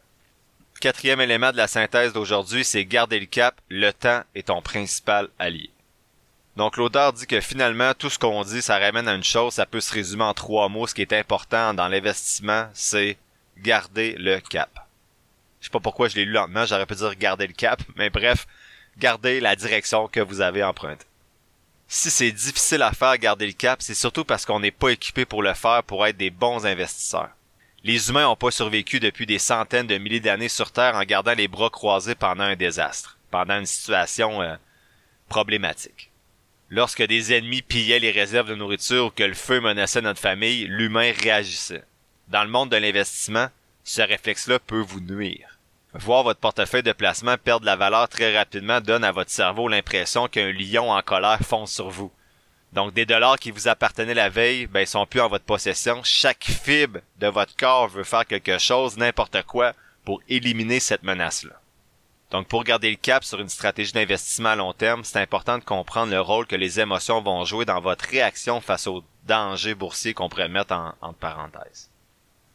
Quatrième 0.80 1.20
élément 1.20 1.52
de 1.52 1.56
la 1.56 1.68
synthèse 1.68 2.12
d'aujourd'hui, 2.12 2.64
c'est 2.64 2.84
garder 2.84 3.20
le 3.20 3.26
cap, 3.26 3.60
le 3.68 3.92
temps 3.92 4.22
est 4.34 4.48
ton 4.48 4.60
principal 4.60 5.28
allié. 5.38 5.70
Donc 6.56 6.76
l'auteur 6.76 7.12
dit 7.12 7.26
que 7.26 7.40
finalement, 7.40 7.94
tout 7.94 8.10
ce 8.10 8.18
qu'on 8.18 8.42
dit, 8.42 8.60
ça 8.60 8.78
ramène 8.78 9.06
à 9.06 9.14
une 9.14 9.22
chose, 9.22 9.54
ça 9.54 9.64
peut 9.64 9.80
se 9.80 9.94
résumer 9.94 10.24
en 10.24 10.34
trois 10.34 10.68
mots. 10.68 10.88
Ce 10.88 10.94
qui 10.94 11.02
est 11.02 11.12
important 11.12 11.72
dans 11.72 11.88
l'investissement, 11.88 12.68
c'est 12.74 13.16
gardez 13.58 14.16
le 14.18 14.40
cap. 14.40 14.70
Je 15.60 15.66
sais 15.66 15.70
pas 15.70 15.80
pourquoi 15.80 16.08
je 16.08 16.16
l'ai 16.16 16.24
lu 16.24 16.32
lentement, 16.32 16.66
j'aurais 16.66 16.86
pu 16.86 16.96
dire 16.96 17.14
garder 17.14 17.46
le 17.46 17.52
cap, 17.52 17.80
mais 17.94 18.10
bref, 18.10 18.48
gardez 18.98 19.38
la 19.38 19.54
direction 19.54 20.08
que 20.08 20.20
vous 20.20 20.40
avez 20.40 20.64
empruntée. 20.64 21.06
Si 21.94 22.10
c'est 22.10 22.32
difficile 22.32 22.80
à 22.80 22.92
faire 22.92 23.18
garder 23.18 23.46
le 23.46 23.52
cap, 23.52 23.82
c'est 23.82 23.92
surtout 23.92 24.24
parce 24.24 24.46
qu'on 24.46 24.60
n'est 24.60 24.70
pas 24.70 24.88
équipé 24.88 25.26
pour 25.26 25.42
le 25.42 25.52
faire 25.52 25.82
pour 25.84 26.06
être 26.06 26.16
des 26.16 26.30
bons 26.30 26.64
investisseurs. 26.64 27.28
Les 27.84 28.08
humains 28.08 28.22
n'ont 28.22 28.34
pas 28.34 28.50
survécu 28.50 28.98
depuis 28.98 29.26
des 29.26 29.38
centaines 29.38 29.86
de 29.86 29.98
milliers 29.98 30.18
d'années 30.18 30.48
sur 30.48 30.72
Terre 30.72 30.94
en 30.94 31.02
gardant 31.02 31.34
les 31.34 31.48
bras 31.48 31.68
croisés 31.68 32.14
pendant 32.14 32.44
un 32.44 32.56
désastre, 32.56 33.18
pendant 33.30 33.58
une 33.58 33.66
situation 33.66 34.40
euh, 34.40 34.56
problématique. 35.28 36.10
Lorsque 36.70 37.02
des 37.02 37.34
ennemis 37.34 37.60
pillaient 37.60 37.98
les 37.98 38.10
réserves 38.10 38.48
de 38.48 38.54
nourriture 38.54 39.04
ou 39.04 39.10
que 39.10 39.22
le 39.22 39.34
feu 39.34 39.60
menaçait 39.60 40.00
notre 40.00 40.18
famille, 40.18 40.64
l'humain 40.64 41.12
réagissait. 41.20 41.84
Dans 42.28 42.42
le 42.42 42.50
monde 42.50 42.70
de 42.70 42.78
l'investissement, 42.78 43.48
ce 43.84 44.00
réflexe-là 44.00 44.58
peut 44.60 44.80
vous 44.80 45.00
nuire. 45.00 45.51
Voir 45.94 46.22
votre 46.22 46.40
portefeuille 46.40 46.82
de 46.82 46.92
placement 46.92 47.36
perdre 47.36 47.66
la 47.66 47.76
valeur 47.76 48.08
très 48.08 48.36
rapidement 48.36 48.80
donne 48.80 49.04
à 49.04 49.12
votre 49.12 49.30
cerveau 49.30 49.68
l'impression 49.68 50.26
qu'un 50.26 50.50
lion 50.50 50.90
en 50.90 51.02
colère 51.02 51.40
fonce 51.42 51.72
sur 51.72 51.90
vous. 51.90 52.10
Donc 52.72 52.94
des 52.94 53.04
dollars 53.04 53.38
qui 53.38 53.50
vous 53.50 53.68
appartenaient 53.68 54.14
la 54.14 54.30
veille, 54.30 54.66
ben 54.66 54.86
sont 54.86 55.04
plus 55.04 55.20
en 55.20 55.28
votre 55.28 55.44
possession. 55.44 56.00
Chaque 56.02 56.44
fibre 56.44 57.00
de 57.18 57.26
votre 57.26 57.54
corps 57.56 57.88
veut 57.88 58.04
faire 58.04 58.26
quelque 58.26 58.56
chose, 58.58 58.96
n'importe 58.96 59.42
quoi, 59.42 59.74
pour 60.06 60.22
éliminer 60.30 60.80
cette 60.80 61.02
menace-là. 61.02 61.60
Donc 62.30 62.48
pour 62.48 62.64
garder 62.64 62.90
le 62.90 62.96
cap 62.96 63.22
sur 63.22 63.40
une 63.40 63.50
stratégie 63.50 63.92
d'investissement 63.92 64.48
à 64.48 64.56
long 64.56 64.72
terme, 64.72 65.04
c'est 65.04 65.20
important 65.20 65.58
de 65.58 65.64
comprendre 65.64 66.10
le 66.10 66.20
rôle 66.22 66.46
que 66.46 66.56
les 66.56 66.80
émotions 66.80 67.20
vont 67.20 67.44
jouer 67.44 67.66
dans 67.66 67.82
votre 67.82 68.06
réaction 68.06 68.62
face 68.62 68.86
aux 68.86 69.04
dangers 69.24 69.74
boursiers 69.74 70.14
qu'on 70.14 70.30
pourrait 70.30 70.48
mettre 70.48 70.72
en, 70.72 70.94
entre 71.02 71.18
parenthèses. 71.18 71.91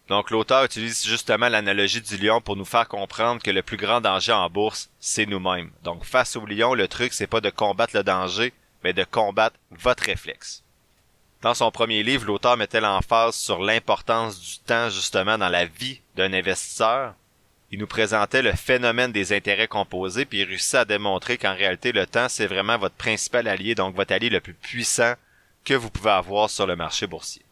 Donc 0.10 0.32
l'auteur 0.32 0.64
utilise 0.64 1.06
justement 1.06 1.50
l'analogie 1.50 2.02
du 2.02 2.18
lion 2.18 2.40
pour 2.40 2.56
nous 2.56 2.66
faire 2.66 2.88
comprendre 2.88 3.42
que 3.42 3.52
le 3.52 3.62
plus 3.62 3.78
grand 3.78 4.00
danger 4.00 4.32
en 4.32 4.50
bourse, 4.50 4.90
c'est 5.00 5.26
nous-mêmes. 5.26 5.72
Donc 5.84 6.06
face 6.06 6.36
au 6.38 6.46
lion, 6.46 6.74
le 6.74 6.88
truc 6.88 7.14
c'est 7.14 7.28
pas 7.28 7.42
de 7.42 7.50
combattre 7.50 7.96
le 7.96 8.04
danger, 8.04 8.54
mais 8.84 8.94
de 8.94 9.04
combattre 9.04 9.58
votre 9.72 10.04
réflexe. 10.04 10.64
Dans 11.42 11.54
son 11.54 11.72
premier 11.72 12.04
livre, 12.04 12.26
l'auteur 12.26 12.58
mettait 12.58 12.82
l'emphase 12.82 13.36
sur 13.36 13.62
l'importance 13.62 14.40
du 14.40 14.60
temps 14.60 14.90
justement 14.90 15.38
dans 15.38 15.50
la 15.50 15.66
vie 15.66 16.02
d'un 16.16 16.34
investisseur. 16.34 17.14
Il 17.70 17.80
nous 17.80 17.88
présentait 17.88 18.42
le 18.42 18.54
phénomène 18.54 19.12
des 19.12 19.34
intérêts 19.34 19.68
composés, 19.68 20.26
puis 20.26 20.40
il 20.40 20.46
réussit 20.46 20.76
à 20.76 20.86
démontrer 20.86 21.38
qu'en 21.38 21.54
réalité, 21.54 21.92
le 21.92 22.08
temps, 22.08 22.30
c'est 22.30 22.48
vraiment 22.48 22.78
votre 22.78 22.96
principal 22.96 23.48
allié, 23.48 23.76
donc 23.76 23.94
votre 23.94 24.14
allié 24.14 24.30
le 24.30 24.40
plus 24.40 24.54
puissant 24.54 25.14
que 25.66 25.74
vous 25.74 25.90
pouvez 25.90 26.12
avoir 26.12 26.50
sur 26.50 26.66
le 26.66 26.78
marché 26.78 27.08
boursier. 27.08 27.44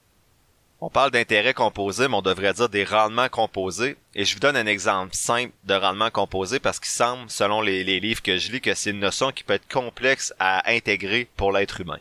On 0.81 0.89
parle 0.89 1.11
d'intérêts 1.11 1.53
composés, 1.53 2.07
mais 2.07 2.15
on 2.15 2.21
devrait 2.21 2.53
dire 2.53 2.67
des 2.67 2.83
rendements 2.83 3.29
composés. 3.29 3.95
Et 4.13 4.25
je 4.25 4.33
vous 4.33 4.41
donne 4.41 4.57
un 4.57 4.65
exemple 4.65 5.15
simple 5.15 5.53
de 5.63 5.73
rendement 5.73 6.09
composé 6.09 6.59
parce 6.59 6.79
qu'il 6.79 6.89
semble, 6.89 7.29
selon 7.29 7.61
les, 7.61 7.83
livres 7.83 8.21
que 8.21 8.37
je 8.37 8.51
lis, 8.51 8.61
que 8.61 8.73
c'est 8.73 8.89
une 8.89 8.99
notion 8.99 9.31
qui 9.31 9.43
peut 9.43 9.53
être 9.53 9.71
complexe 9.71 10.33
à 10.37 10.69
intégrer 10.69 11.29
pour 11.37 11.53
l'être 11.53 11.79
humain. 11.79 11.99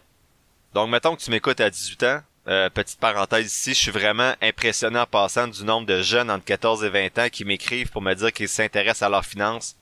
Donc, 0.74 0.90
mettons 0.90 1.14
que 1.14 1.22
tu 1.22 1.30
m'écoutes 1.30 1.60
à 1.60 1.70
18 1.70 2.02
ans. 2.02 2.20
Euh, 2.46 2.68
petite 2.68 2.98
parenthèse 2.98 3.46
ici, 3.46 3.70
je 3.72 3.78
suis 3.78 3.90
vraiment 3.90 4.34
impressionné 4.42 4.98
en 4.98 5.06
passant 5.06 5.48
du 5.48 5.64
nombre 5.64 5.86
de 5.86 6.02
jeunes 6.02 6.30
entre 6.30 6.44
14 6.44 6.84
et 6.84 6.90
20 6.90 7.18
ans 7.18 7.28
qui 7.30 7.44
m'écrivent 7.44 7.90
pour 7.90 8.02
me 8.02 8.12
dire 8.12 8.32
qu'ils 8.32 8.48
s'intéressent 8.48 9.06
à 9.06 9.08
leurs 9.08 9.24
finances. 9.24 9.76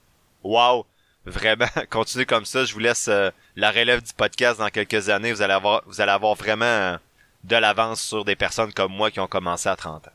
Wow! 0.45 0.87
Vraiment, 1.25 1.67
continuez 1.91 2.27
comme 2.27 2.45
ça. 2.45 2.65
Je 2.65 2.73
vous 2.73 2.79
laisse 2.79 3.09
euh, 3.09 3.31
la 3.57 3.71
relève 3.71 4.03
du 4.03 4.13
podcast 4.13 4.61
dans 4.61 4.69
quelques 4.69 5.09
années. 5.09 5.33
Vous 5.33 5.43
allez 5.43 5.55
avoir, 5.55 5.83
vous 5.87 6.01
allez 6.01 6.13
avoir 6.13 6.35
vraiment 6.35 6.99
de 7.45 7.57
l'avance 7.57 8.01
sur 8.01 8.25
des 8.25 8.37
personnes 8.37 8.73
comme 8.73 8.93
moi 8.93 9.11
qui 9.11 9.21
ont 9.21 9.27
commencé 9.27 9.69
à 9.69 9.77
30 9.77 10.07
ans. 10.09 10.13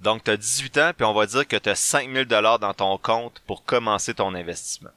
Donc, 0.00 0.24
tu 0.24 0.30
as 0.30 0.36
18 0.36 0.78
ans, 0.78 0.90
puis 0.96 1.06
on 1.06 1.14
va 1.14 1.26
dire 1.26 1.46
que 1.46 1.56
tu 1.56 1.68
as 1.68 1.74
5000 1.74 2.26
dollars 2.26 2.58
dans 2.58 2.74
ton 2.74 2.98
compte 2.98 3.40
pour 3.46 3.64
commencer 3.64 4.14
ton 4.14 4.34
investissement. 4.34 4.90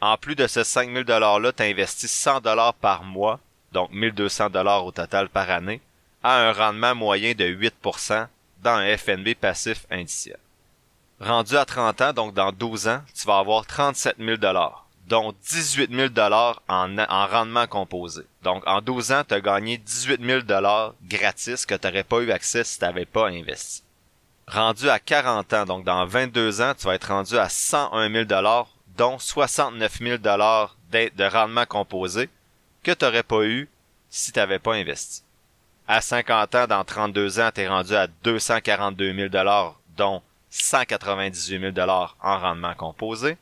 En 0.00 0.16
plus 0.16 0.34
de 0.34 0.46
ce 0.46 0.64
5000 0.64 1.04
dollars-là, 1.04 1.52
tu 1.52 1.62
investis 1.62 2.10
100 2.10 2.40
dollars 2.40 2.74
par 2.74 3.04
mois, 3.04 3.38
donc 3.72 3.90
1200 3.92 4.50
dollars 4.50 4.84
au 4.84 4.92
total 4.92 5.28
par 5.28 5.50
année, 5.50 5.80
à 6.22 6.48
un 6.48 6.52
rendement 6.52 6.94
moyen 6.94 7.34
de 7.34 7.44
8% 7.44 8.26
dans 8.62 8.70
un 8.70 8.96
FNB 8.96 9.34
passif 9.34 9.86
indiciel. 9.90 10.38
Rendu 11.20 11.56
à 11.56 11.64
30 11.64 12.00
ans, 12.00 12.12
donc 12.12 12.34
dans 12.34 12.50
12 12.50 12.88
ans, 12.88 13.02
tu 13.14 13.26
vas 13.26 13.38
avoir 13.38 13.66
37 13.66 14.16
000 14.18 14.36
dollars 14.38 14.86
dont 15.10 15.34
18 15.50 15.92
000 15.92 16.08
dollars 16.10 16.62
en, 16.68 16.96
en 16.96 17.26
rendement 17.26 17.66
composé. 17.66 18.22
Donc, 18.44 18.62
en 18.66 18.80
12 18.80 19.10
ans, 19.10 19.24
tu 19.26 19.34
as 19.34 19.40
gagné 19.40 19.76
18 19.76 20.24
000 20.24 20.40
dollars 20.42 20.94
gratis 21.02 21.66
que 21.66 21.74
tu 21.74 21.86
n'aurais 21.86 22.04
pas 22.04 22.20
eu 22.20 22.30
accès 22.30 22.62
si 22.62 22.78
tu 22.78 22.84
n'avais 22.84 23.06
pas 23.06 23.28
investi. 23.28 23.82
Rendu 24.46 24.88
à 24.88 25.00
40 25.00 25.52
ans, 25.52 25.64
donc 25.66 25.84
dans 25.84 26.06
22 26.06 26.60
ans, 26.62 26.74
tu 26.78 26.86
vas 26.86 26.94
être 26.94 27.08
rendu 27.08 27.36
à 27.36 27.48
101 27.48 28.10
000 28.10 28.24
dollars, 28.24 28.68
dont 28.96 29.18
69 29.18 29.98
000 29.98 30.18
dollars 30.18 30.76
de 30.92 31.24
rendement 31.24 31.66
composé 31.66 32.28
que 32.84 32.92
tu 32.92 33.04
n'aurais 33.04 33.24
pas 33.24 33.42
eu 33.42 33.68
si 34.10 34.30
tu 34.30 34.38
n'avais 34.38 34.60
pas 34.60 34.74
investi. 34.74 35.24
À 35.88 36.00
50 36.00 36.54
ans, 36.54 36.66
dans 36.68 36.84
32 36.84 37.40
ans, 37.40 37.50
tu 37.52 37.62
es 37.62 37.68
rendu 37.68 37.96
à 37.96 38.06
242 38.22 39.12
000 39.12 39.28
dollars, 39.28 39.74
dont 39.96 40.22
198 40.50 41.60
000 41.60 41.72
dollars 41.72 42.16
en 42.22 42.38
rendement 42.38 42.74
composé 42.74 43.36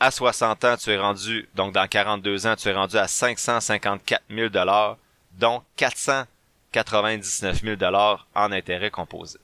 à 0.00 0.10
60 0.10 0.64
ans, 0.64 0.76
tu 0.76 0.90
es 0.90 0.98
rendu, 0.98 1.48
donc 1.54 1.72
dans 1.72 1.86
42 1.86 2.46
ans, 2.46 2.56
tu 2.56 2.68
es 2.68 2.72
rendu 2.72 2.96
à 2.96 3.08
554 3.08 4.22
000 4.30 4.48
dollars, 4.48 4.96
dont 5.32 5.62
499 5.76 7.62
000 7.62 7.76
dollars 7.76 8.26
en 8.34 8.52
intérêt 8.52 8.90
composé. 8.90 9.38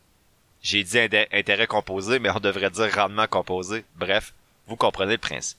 J'ai 0.63 0.83
dit 0.85 0.99
intérêt 1.33 1.67
composé, 1.67 2.19
mais 2.19 2.31
on 2.31 2.41
devrait 2.41 2.71
dire 2.71 2.95
rendement 2.95 3.27
composé. 3.27 3.85
Bref, 3.97 4.33
vous 4.67 4.77
comprenez 4.77 5.13
le 5.13 5.19
principe. 5.19 5.59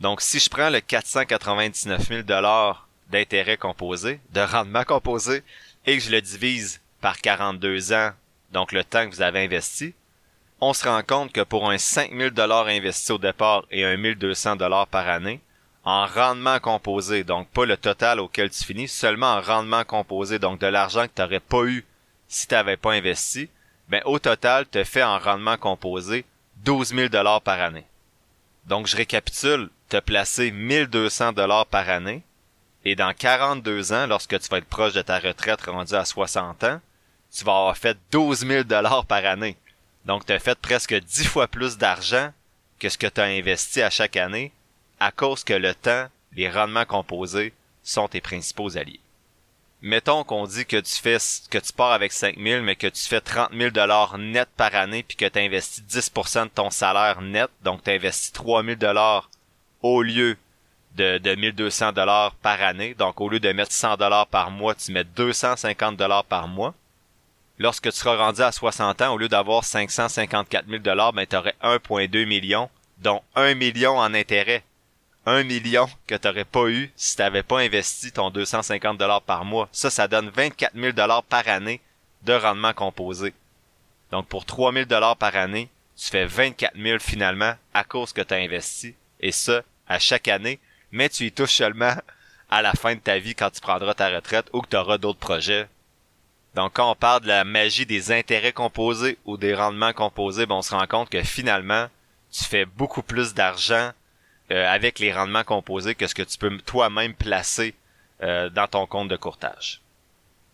Donc, 0.00 0.20
si 0.20 0.40
je 0.40 0.50
prends 0.50 0.70
le 0.70 0.80
499 0.80 2.08
000 2.08 2.22
dollars 2.22 2.88
d'intérêt 3.08 3.56
composé, 3.56 4.20
de 4.32 4.40
rendement 4.40 4.84
composé, 4.84 5.42
et 5.86 5.96
que 5.96 6.02
je 6.02 6.10
le 6.10 6.20
divise 6.20 6.80
par 7.00 7.20
42 7.20 7.92
ans, 7.92 8.10
donc 8.52 8.72
le 8.72 8.82
temps 8.82 9.08
que 9.08 9.14
vous 9.14 9.22
avez 9.22 9.44
investi, 9.44 9.94
on 10.60 10.72
se 10.72 10.88
rend 10.88 11.02
compte 11.02 11.32
que 11.32 11.42
pour 11.42 11.70
un 11.70 11.78
5000 11.78 12.30
dollars 12.30 12.66
investi 12.66 13.12
au 13.12 13.18
départ 13.18 13.64
et 13.70 13.84
un 13.84 13.96
1200 13.96 14.56
dollars 14.56 14.86
par 14.86 15.08
année, 15.08 15.40
en 15.84 16.06
rendement 16.06 16.58
composé, 16.58 17.22
donc 17.22 17.48
pas 17.48 17.64
le 17.64 17.76
total 17.76 18.18
auquel 18.18 18.50
tu 18.50 18.64
finis, 18.64 18.88
seulement 18.88 19.34
en 19.34 19.40
rendement 19.40 19.84
composé, 19.84 20.38
donc 20.38 20.60
de 20.60 20.66
l'argent 20.66 21.04
que 21.04 21.12
tu 21.14 21.22
n'aurais 21.22 21.40
pas 21.40 21.64
eu 21.64 21.84
si 22.28 22.48
tu 22.48 22.54
n'avais 22.54 22.76
pas 22.76 22.92
investi, 22.92 23.48
ben 23.88 24.02
au 24.04 24.18
total, 24.18 24.66
tu 24.68 24.84
fait 24.84 25.04
en 25.04 25.18
rendement 25.18 25.56
composé 25.56 26.24
12 26.64 26.88
000 26.88 27.08
dollars 27.08 27.40
par 27.40 27.60
année. 27.60 27.86
Donc 28.64 28.88
je 28.88 28.96
récapitule, 28.96 29.70
tu 29.88 29.96
as 29.96 30.02
placé 30.02 30.50
1200 30.50 31.32
dollars 31.34 31.66
par 31.66 31.88
année, 31.88 32.24
et 32.84 32.96
dans 32.96 33.12
42 33.12 33.92
ans, 33.92 34.06
lorsque 34.06 34.38
tu 34.40 34.48
vas 34.48 34.58
être 34.58 34.66
proche 34.66 34.92
de 34.92 35.02
ta 35.02 35.18
retraite 35.18 35.62
rendu 35.62 35.94
à 35.94 36.04
60 36.04 36.64
ans, 36.64 36.80
tu 37.32 37.44
vas 37.44 37.58
avoir 37.58 37.76
fait 37.76 37.96
12 38.10 38.46
000 38.46 38.64
dollars 38.64 39.06
par 39.06 39.24
année. 39.24 39.56
Donc, 40.06 40.24
tu 40.24 40.32
as 40.32 40.38
fait 40.38 40.58
presque 40.58 40.94
dix 40.94 41.26
fois 41.26 41.48
plus 41.48 41.76
d'argent 41.78 42.32
que 42.78 42.88
ce 42.88 42.96
que 42.96 43.08
tu 43.08 43.20
as 43.20 43.24
investi 43.24 43.82
à 43.82 43.90
chaque 43.90 44.16
année 44.16 44.52
à 45.00 45.10
cause 45.10 45.44
que 45.44 45.52
le 45.52 45.74
temps, 45.74 46.06
les 46.32 46.48
rendements 46.48 46.84
composés 46.84 47.52
sont 47.82 48.08
tes 48.08 48.20
principaux 48.20 48.76
alliés. 48.76 49.00
Mettons 49.82 50.24
qu'on 50.24 50.46
dit 50.46 50.64
que 50.64 50.78
tu 50.80 50.94
fais, 50.94 51.18
que 51.50 51.58
tu 51.58 51.72
pars 51.72 51.92
avec 51.92 52.12
5000, 52.12 52.62
mais 52.62 52.76
que 52.76 52.86
tu 52.86 53.02
fais 53.02 53.20
30 53.20 53.50
000 53.52 53.70
dollars 53.70 54.16
net 54.16 54.48
par 54.56 54.74
année 54.74 55.02
puis 55.02 55.16
que 55.16 55.26
tu 55.26 55.38
investis 55.38 55.84
10% 55.84 56.44
de 56.44 56.48
ton 56.48 56.70
salaire 56.70 57.20
net. 57.20 57.50
Donc, 57.62 57.82
tu 57.82 57.90
investis 57.90 58.32
3 58.32 58.64
000 58.64 58.76
dollars 58.76 59.28
au 59.82 60.02
lieu 60.02 60.38
de, 60.94 61.18
de 61.18 61.34
1200 61.34 61.92
dollars 61.92 62.34
par 62.36 62.62
année. 62.62 62.94
Donc, 62.94 63.20
au 63.20 63.28
lieu 63.28 63.40
de 63.40 63.52
mettre 63.52 63.72
100 63.72 63.96
dollars 63.96 64.28
par 64.28 64.50
mois, 64.50 64.74
tu 64.74 64.92
mets 64.92 65.04
250 65.04 65.96
dollars 65.96 66.24
par 66.24 66.48
mois 66.48 66.74
lorsque 67.58 67.90
tu 67.90 67.96
seras 67.96 68.16
rendu 68.16 68.42
à 68.42 68.52
60 68.52 69.02
ans, 69.02 69.14
au 69.14 69.18
lieu 69.18 69.28
d'avoir 69.28 69.64
554 69.64 70.66
000 70.68 70.82
dollars, 70.82 71.12
ben, 71.12 71.26
tu 71.26 71.36
aurais 71.36 71.54
1,2 71.62 72.26
million, 72.26 72.70
dont 72.98 73.22
1 73.34 73.54
million 73.54 73.98
en 73.98 74.14
intérêt. 74.14 74.62
1 75.28 75.42
million 75.42 75.88
que 76.06 76.14
tu 76.14 76.28
n'aurais 76.28 76.44
pas 76.44 76.68
eu 76.68 76.92
si 76.94 77.16
tu 77.16 77.22
n'avais 77.22 77.42
pas 77.42 77.58
investi 77.58 78.12
ton 78.12 78.30
250 78.30 78.96
dollars 78.96 79.22
par 79.22 79.44
mois. 79.44 79.68
Ça, 79.72 79.90
ça 79.90 80.06
donne 80.06 80.28
24 80.28 80.74
000 80.74 80.92
dollars 80.92 81.24
par 81.24 81.48
année 81.48 81.80
de 82.22 82.32
rendement 82.32 82.72
composé. 82.72 83.34
Donc, 84.12 84.28
pour 84.28 84.44
3 84.44 84.72
000 84.72 84.84
dollars 84.84 85.16
par 85.16 85.34
année, 85.34 85.68
tu 85.96 86.10
fais 86.10 86.26
24 86.26 86.76
000 86.80 86.98
finalement 87.00 87.54
à 87.74 87.82
cause 87.82 88.12
que 88.12 88.20
tu 88.20 88.34
as 88.34 88.36
investi. 88.36 88.94
Et 89.20 89.32
ça, 89.32 89.62
à 89.88 89.98
chaque 89.98 90.28
année. 90.28 90.60
Mais 90.92 91.08
tu 91.08 91.24
y 91.24 91.32
touches 91.32 91.56
seulement 91.56 91.94
à 92.48 92.62
la 92.62 92.72
fin 92.72 92.94
de 92.94 93.00
ta 93.00 93.18
vie 93.18 93.34
quand 93.34 93.50
tu 93.50 93.60
prendras 93.60 93.94
ta 93.94 94.08
retraite 94.08 94.48
ou 94.52 94.60
que 94.60 94.68
tu 94.68 94.76
auras 94.76 94.98
d'autres 94.98 95.18
projets 95.18 95.66
donc, 96.56 96.72
quand 96.72 96.90
on 96.90 96.94
parle 96.94 97.20
de 97.20 97.28
la 97.28 97.44
magie 97.44 97.84
des 97.84 98.12
intérêts 98.12 98.54
composés 98.54 99.18
ou 99.26 99.36
des 99.36 99.54
rendements 99.54 99.92
composés, 99.92 100.46
ben, 100.46 100.54
on 100.54 100.62
se 100.62 100.74
rend 100.74 100.86
compte 100.86 101.10
que 101.10 101.22
finalement, 101.22 101.88
tu 102.32 102.44
fais 102.44 102.64
beaucoup 102.64 103.02
plus 103.02 103.34
d'argent 103.34 103.90
euh, 104.50 104.66
avec 104.66 104.98
les 104.98 105.12
rendements 105.12 105.44
composés 105.44 105.94
que 105.94 106.06
ce 106.06 106.14
que 106.14 106.22
tu 106.22 106.38
peux 106.38 106.56
toi-même 106.64 107.12
placer 107.12 107.74
euh, 108.22 108.48
dans 108.48 108.66
ton 108.68 108.86
compte 108.86 109.08
de 109.08 109.16
courtage. 109.16 109.82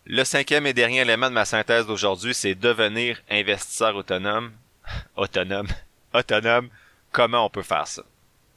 Le 0.05 0.25
cinquième 0.25 0.67
et 0.67 0.73
dernier 0.73 0.99
élément 0.99 1.29
de 1.29 1.35
ma 1.35 1.45
synthèse 1.45 1.87
d'aujourd'hui, 1.87 2.33
c'est 2.33 2.53
devenir 2.53 3.21
investisseur 3.29 3.95
autonome. 3.95 4.51
autonome, 5.15 5.69
autonome, 6.13 6.67
comment 7.13 7.45
on 7.45 7.49
peut 7.49 7.63
faire 7.63 7.87
ça? 7.87 8.03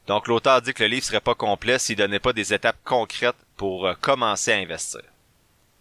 Donc 0.09 0.27
l'auteur 0.27 0.63
dit 0.63 0.75
que 0.75 0.83
le 0.83 0.89
livre 0.89 1.07
serait 1.07 1.21
pas 1.21 1.37
complet 1.37 1.79
s'il 1.79 1.95
donnait 1.95 2.19
pas 2.19 2.33
des 2.33 2.53
étapes 2.53 2.79
concrètes 2.83 3.37
pour 3.57 3.87
euh, 3.87 3.95
commencer 4.01 4.53
à 4.53 4.57
investir. 4.57 5.03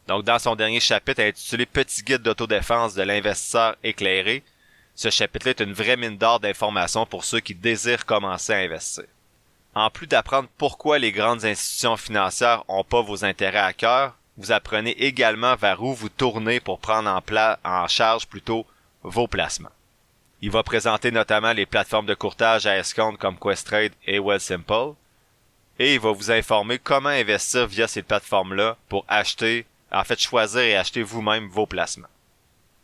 Donc 0.08 0.24
dans 0.24 0.40
son 0.40 0.56
dernier 0.56 0.80
chapitre 0.80 1.22
intitulé 1.22 1.66
Petit 1.66 2.04
guide 2.04 2.22
d'autodéfense 2.22 2.94
de 2.94 3.04
l'investisseur 3.04 3.76
éclairé, 3.84 4.44
ce 4.94 5.10
chapitre-là 5.10 5.52
est 5.52 5.64
une 5.64 5.74
vraie 5.74 5.98
mine 5.98 6.18
d'or 6.18 6.40
d'informations 6.40 7.06
pour 7.06 7.26
ceux 7.26 7.40
qui 7.40 7.56
désirent 7.56 8.06
commencer 8.06 8.54
à 8.54 8.58
investir. 8.58 9.06
En 9.74 9.90
plus 9.90 10.08
d'apprendre 10.08 10.48
pourquoi 10.58 11.00
les 11.00 11.12
grandes 11.12 11.44
institutions 11.44 11.98
financières 11.98 12.64
ont 12.70 12.86
pas 12.86 13.02
vos 13.02 13.26
intérêts 13.26 13.58
à 13.60 13.74
cœur, 13.74 14.16
vous 14.38 14.52
apprenez 14.52 14.92
également 14.92 15.56
vers 15.56 15.82
où 15.84 15.94
vous 15.94 16.10
tournez 16.10 16.60
pour 16.60 16.80
prendre 16.80 17.10
en, 17.10 17.22
en 17.70 17.88
charge 17.88 18.28
plutôt 18.28 18.66
vos 19.04 19.28
placements. 19.28 19.70
Il 20.42 20.52
va 20.52 20.64
présenter 20.64 21.12
notamment 21.12 21.54
les 21.54 21.66
plateformes 21.66 22.06
de 22.06 22.14
courtage 22.14 22.66
à 22.66 22.78
escompte 22.78 23.20
comme 23.20 23.40
Questrade 23.40 23.94
et 24.06 24.20
Wealthsimple. 24.20 24.94
Et 25.80 25.96
il 25.96 26.00
va 26.00 26.12
vous 26.12 26.32
informer 26.32 26.80
comment 26.80 27.10
investir 27.10 27.68
via 27.68 27.88
ces 27.88 28.02
plateformes-là 28.02 28.78
pour 28.88 29.06
acheter, 29.08 29.66
en 29.92 30.04
fait 30.04 30.20
choisir 30.20 30.62
et 30.62 30.76
acheter 30.76 31.04
vous-même 31.04 31.48
vos 31.48 31.66
placements 31.66 32.08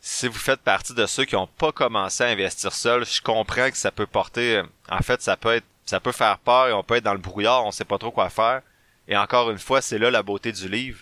si 0.01 0.27
vous 0.27 0.39
faites 0.39 0.61
partie 0.61 0.95
de 0.95 1.05
ceux 1.05 1.25
qui 1.25 1.35
n'ont 1.35 1.47
pas 1.47 1.71
commencé 1.71 2.23
à 2.23 2.27
investir 2.27 2.73
seul, 2.73 3.05
je 3.05 3.21
comprends 3.21 3.69
que 3.69 3.77
ça 3.77 3.91
peut 3.91 4.07
porter, 4.07 4.57
euh, 4.57 4.63
en 4.89 5.01
fait, 5.01 5.21
ça 5.21 5.37
peut 5.37 5.53
être, 5.53 5.65
ça 5.85 5.99
peut 5.99 6.11
faire 6.11 6.39
peur 6.39 6.67
et 6.67 6.73
on 6.73 6.83
peut 6.83 6.95
être 6.95 7.03
dans 7.03 7.13
le 7.13 7.19
brouillard, 7.19 7.65
on 7.65 7.71
sait 7.71 7.85
pas 7.85 7.99
trop 7.99 8.11
quoi 8.11 8.29
faire. 8.29 8.61
Et 9.07 9.15
encore 9.15 9.51
une 9.51 9.59
fois, 9.59 9.81
c'est 9.81 9.99
là 9.99 10.09
la 10.09 10.23
beauté 10.23 10.51
du 10.51 10.67
livre. 10.67 10.99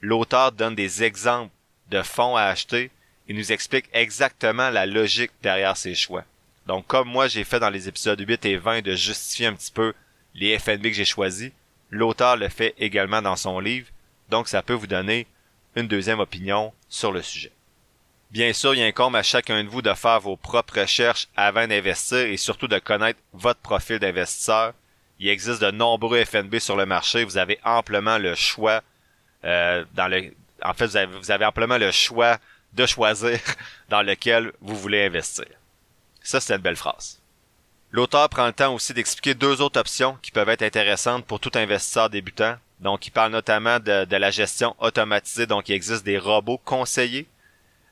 L'auteur 0.00 0.50
donne 0.50 0.74
des 0.74 1.04
exemples 1.04 1.52
de 1.90 2.02
fonds 2.02 2.36
à 2.36 2.42
acheter 2.42 2.90
et 3.28 3.34
nous 3.34 3.52
explique 3.52 3.88
exactement 3.92 4.70
la 4.70 4.86
logique 4.86 5.32
derrière 5.42 5.76
ses 5.76 5.94
choix. 5.94 6.24
Donc, 6.66 6.86
comme 6.86 7.08
moi 7.08 7.28
j'ai 7.28 7.44
fait 7.44 7.60
dans 7.60 7.70
les 7.70 7.88
épisodes 7.88 8.20
8 8.20 8.44
et 8.46 8.56
20 8.56 8.82
de 8.82 8.94
justifier 8.94 9.46
un 9.46 9.54
petit 9.54 9.72
peu 9.72 9.94
les 10.34 10.58
FNB 10.58 10.82
que 10.82 10.92
j'ai 10.92 11.04
choisis, 11.04 11.52
l'auteur 11.90 12.36
le 12.36 12.48
fait 12.48 12.74
également 12.78 13.22
dans 13.22 13.36
son 13.36 13.60
livre, 13.60 13.88
donc 14.28 14.48
ça 14.48 14.62
peut 14.62 14.74
vous 14.74 14.86
donner 14.86 15.26
une 15.76 15.88
deuxième 15.88 16.20
opinion 16.20 16.72
sur 16.88 17.12
le 17.12 17.22
sujet. 17.22 17.52
Bien 18.30 18.52
sûr, 18.52 18.74
il 18.74 18.82
incombe 18.82 19.16
à 19.16 19.22
chacun 19.22 19.64
de 19.64 19.68
vous 19.68 19.82
de 19.82 19.92
faire 19.94 20.20
vos 20.20 20.36
propres 20.36 20.80
recherches 20.80 21.28
avant 21.36 21.66
d'investir 21.66 22.18
et 22.18 22.36
surtout 22.36 22.68
de 22.68 22.78
connaître 22.78 23.18
votre 23.32 23.60
profil 23.60 23.98
d'investisseur. 23.98 24.72
Il 25.18 25.28
existe 25.28 25.60
de 25.60 25.70
nombreux 25.70 26.24
FNB 26.24 26.58
sur 26.58 26.76
le 26.76 26.86
marché. 26.86 27.24
Vous 27.24 27.38
avez 27.38 27.58
amplement 27.64 28.18
le 28.18 28.34
choix 28.34 28.82
euh, 29.44 29.84
dans 29.94 30.06
le. 30.06 30.32
En 30.62 30.74
fait, 30.74 30.86
vous 30.86 30.96
avez, 30.96 31.18
vous 31.18 31.30
avez 31.30 31.44
amplement 31.44 31.78
le 31.78 31.90
choix 31.90 32.38
de 32.72 32.86
choisir 32.86 33.38
dans 33.88 34.02
lequel 34.02 34.52
vous 34.60 34.76
voulez 34.76 35.04
investir. 35.04 35.46
Ça, 36.22 36.40
c'est 36.40 36.54
une 36.54 36.62
belle 36.62 36.76
phrase. 36.76 37.20
L'auteur 37.90 38.28
prend 38.28 38.46
le 38.46 38.52
temps 38.52 38.72
aussi 38.72 38.94
d'expliquer 38.94 39.34
deux 39.34 39.60
autres 39.60 39.80
options 39.80 40.16
qui 40.22 40.30
peuvent 40.30 40.48
être 40.48 40.62
intéressantes 40.62 41.26
pour 41.26 41.40
tout 41.40 41.50
investisseur 41.54 42.08
débutant. 42.08 42.56
Donc, 42.80 43.06
il 43.06 43.10
parle 43.10 43.32
notamment 43.32 43.78
de, 43.78 44.16
la 44.16 44.30
gestion 44.30 44.74
automatisée. 44.78 45.46
Donc, 45.46 45.68
il 45.68 45.74
existe 45.74 46.04
des 46.04 46.18
robots 46.18 46.60
conseillers 46.64 47.26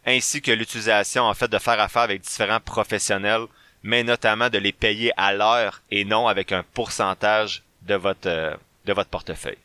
ainsi 0.06 0.40
que 0.40 0.50
l'utilisation 0.50 1.24
en 1.24 1.34
fait 1.34 1.48
de 1.48 1.58
faire 1.58 1.80
affaire 1.80 2.02
avec 2.02 2.22
différents 2.22 2.60
professionnels, 2.60 3.44
mais 3.82 4.04
notamment 4.04 4.48
de 4.48 4.56
les 4.56 4.72
payer 4.72 5.12
à 5.18 5.34
l'heure 5.34 5.82
et 5.90 6.06
non 6.06 6.28
avec 6.28 6.52
un 6.52 6.62
pourcentage 6.62 7.62
de 7.82 7.94
votre 7.94 8.26
euh, 8.26 8.56
de 8.86 8.92
votre 8.94 9.10
portefeuille. 9.10 9.58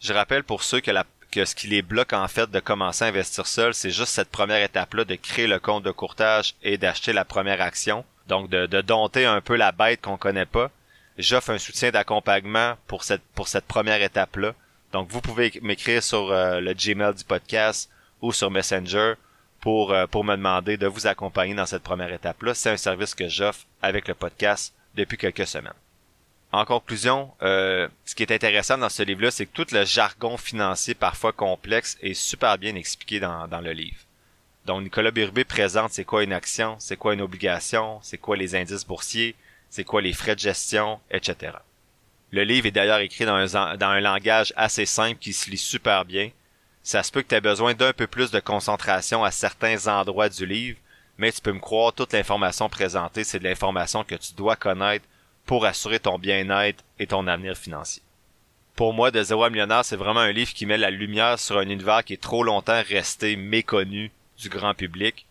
Je 0.00 0.12
rappelle 0.12 0.44
pour 0.44 0.62
ceux 0.62 0.80
que 0.80 1.44
ce 1.44 1.54
qui 1.56 1.66
les 1.66 1.82
bloque 1.82 2.12
en 2.12 2.28
fait 2.28 2.48
de 2.48 2.60
commencer 2.60 3.04
à 3.04 3.08
investir 3.08 3.48
seul, 3.48 3.74
c'est 3.74 3.90
juste 3.90 4.12
cette 4.12 4.30
première 4.30 4.62
étape-là 4.62 5.04
de 5.04 5.16
créer 5.16 5.48
le 5.48 5.58
compte 5.58 5.82
de 5.82 5.90
courtage 5.90 6.54
et 6.62 6.78
d'acheter 6.78 7.12
la 7.12 7.24
première 7.24 7.60
action. 7.60 8.04
Donc 8.28 8.48
de, 8.48 8.66
de 8.66 8.80
dompter 8.80 9.26
un 9.26 9.40
peu 9.40 9.56
la 9.56 9.72
bête 9.72 10.02
qu'on 10.02 10.18
connaît 10.18 10.46
pas. 10.46 10.70
J'offre 11.18 11.50
un 11.50 11.58
soutien 11.58 11.90
d'accompagnement 11.90 12.76
pour 12.86 13.02
cette 13.02 13.22
pour 13.34 13.48
cette 13.48 13.66
première 13.66 14.00
étape-là. 14.00 14.54
Donc 14.92 15.10
vous 15.10 15.20
pouvez 15.20 15.52
m'écrire 15.62 16.02
sur 16.02 16.30
euh, 16.30 16.60
le 16.60 16.72
Gmail 16.74 17.14
du 17.14 17.24
podcast 17.24 17.90
ou 18.22 18.32
sur 18.32 18.50
Messenger 18.50 19.14
pour, 19.60 19.92
euh, 19.92 20.06
pour 20.06 20.24
me 20.24 20.36
demander 20.36 20.76
de 20.76 20.86
vous 20.86 21.06
accompagner 21.06 21.54
dans 21.54 21.66
cette 21.66 21.82
première 21.82 22.12
étape-là. 22.12 22.54
C'est 22.54 22.70
un 22.70 22.76
service 22.76 23.14
que 23.14 23.28
j'offre 23.28 23.66
avec 23.82 24.08
le 24.08 24.14
podcast 24.14 24.74
depuis 24.94 25.18
quelques 25.18 25.46
semaines. 25.46 25.72
En 26.52 26.64
conclusion, 26.64 27.32
euh, 27.42 27.88
ce 28.06 28.14
qui 28.14 28.22
est 28.22 28.32
intéressant 28.32 28.78
dans 28.78 28.88
ce 28.88 29.02
livre-là, 29.02 29.30
c'est 29.30 29.44
que 29.44 29.52
tout 29.52 29.66
le 29.74 29.84
jargon 29.84 30.38
financier 30.38 30.94
parfois 30.94 31.32
complexe 31.32 31.98
est 32.00 32.14
super 32.14 32.56
bien 32.56 32.74
expliqué 32.74 33.20
dans, 33.20 33.46
dans 33.48 33.60
le 33.60 33.72
livre. 33.72 33.98
Donc 34.64 34.82
Nicolas 34.82 35.10
Birbé 35.10 35.44
présente 35.44 35.92
c'est 35.92 36.04
quoi 36.04 36.22
une 36.22 36.32
action, 36.32 36.76
c'est 36.78 36.96
quoi 36.96 37.12
une 37.12 37.20
obligation, 37.20 37.98
c'est 38.02 38.18
quoi 38.18 38.36
les 38.36 38.54
indices 38.54 38.86
boursiers, 38.86 39.34
c'est 39.70 39.84
quoi 39.84 40.02
les 40.02 40.12
frais 40.12 40.34
de 40.34 40.40
gestion, 40.40 41.00
etc. 41.10 41.52
Le 42.30 42.44
livre 42.44 42.66
est 42.66 42.72
d'ailleurs 42.72 42.98
écrit 42.98 43.24
dans 43.24 43.56
un, 43.56 44.00
langage 44.00 44.52
assez 44.56 44.86
simple 44.86 45.18
qui 45.18 45.32
se 45.32 45.50
lit 45.50 45.58
super 45.58 46.04
bien, 46.04 46.30
ça 46.82 47.02
se 47.02 47.10
peut 47.10 47.22
que 47.22 47.28
tu 47.28 47.34
aies 47.34 47.40
besoin 47.40 47.74
d'un 47.74 47.92
peu 47.92 48.06
plus 48.06 48.30
de 48.30 48.40
concentration 48.40 49.24
à 49.24 49.30
certains 49.30 49.86
endroits 49.88 50.28
du 50.28 50.46
livre, 50.46 50.78
mais 51.18 51.32
tu 51.32 51.40
peux 51.40 51.52
me 51.52 51.58
croire, 51.58 51.92
toute 51.92 52.12
l'information 52.12 52.68
présentée, 52.68 53.24
c'est 53.24 53.38
de 53.38 53.44
l'information 53.44 54.04
que 54.04 54.14
tu 54.14 54.34
dois 54.34 54.56
connaître 54.56 55.04
pour 55.46 55.64
assurer 55.64 55.98
ton 55.98 56.18
bien-être 56.18 56.84
et 56.98 57.06
ton 57.06 57.26
avenir 57.26 57.56
financier. 57.56 58.02
Pour 58.76 58.94
moi, 58.94 59.10
De 59.10 59.22
zéro 59.22 59.42
à 59.42 59.50
millionnaire, 59.50 59.84
c'est 59.84 59.96
vraiment 59.96 60.20
un 60.20 60.30
livre 60.30 60.52
qui 60.54 60.64
met 60.64 60.78
la 60.78 60.90
lumière 60.90 61.38
sur 61.38 61.58
un 61.58 61.68
univers 61.68 62.04
qui 62.04 62.12
est 62.12 62.22
trop 62.22 62.44
longtemps 62.44 62.80
resté 62.88 63.34
méconnu 63.34 64.12
du 64.38 64.48
grand 64.48 64.72
public. 64.74 65.26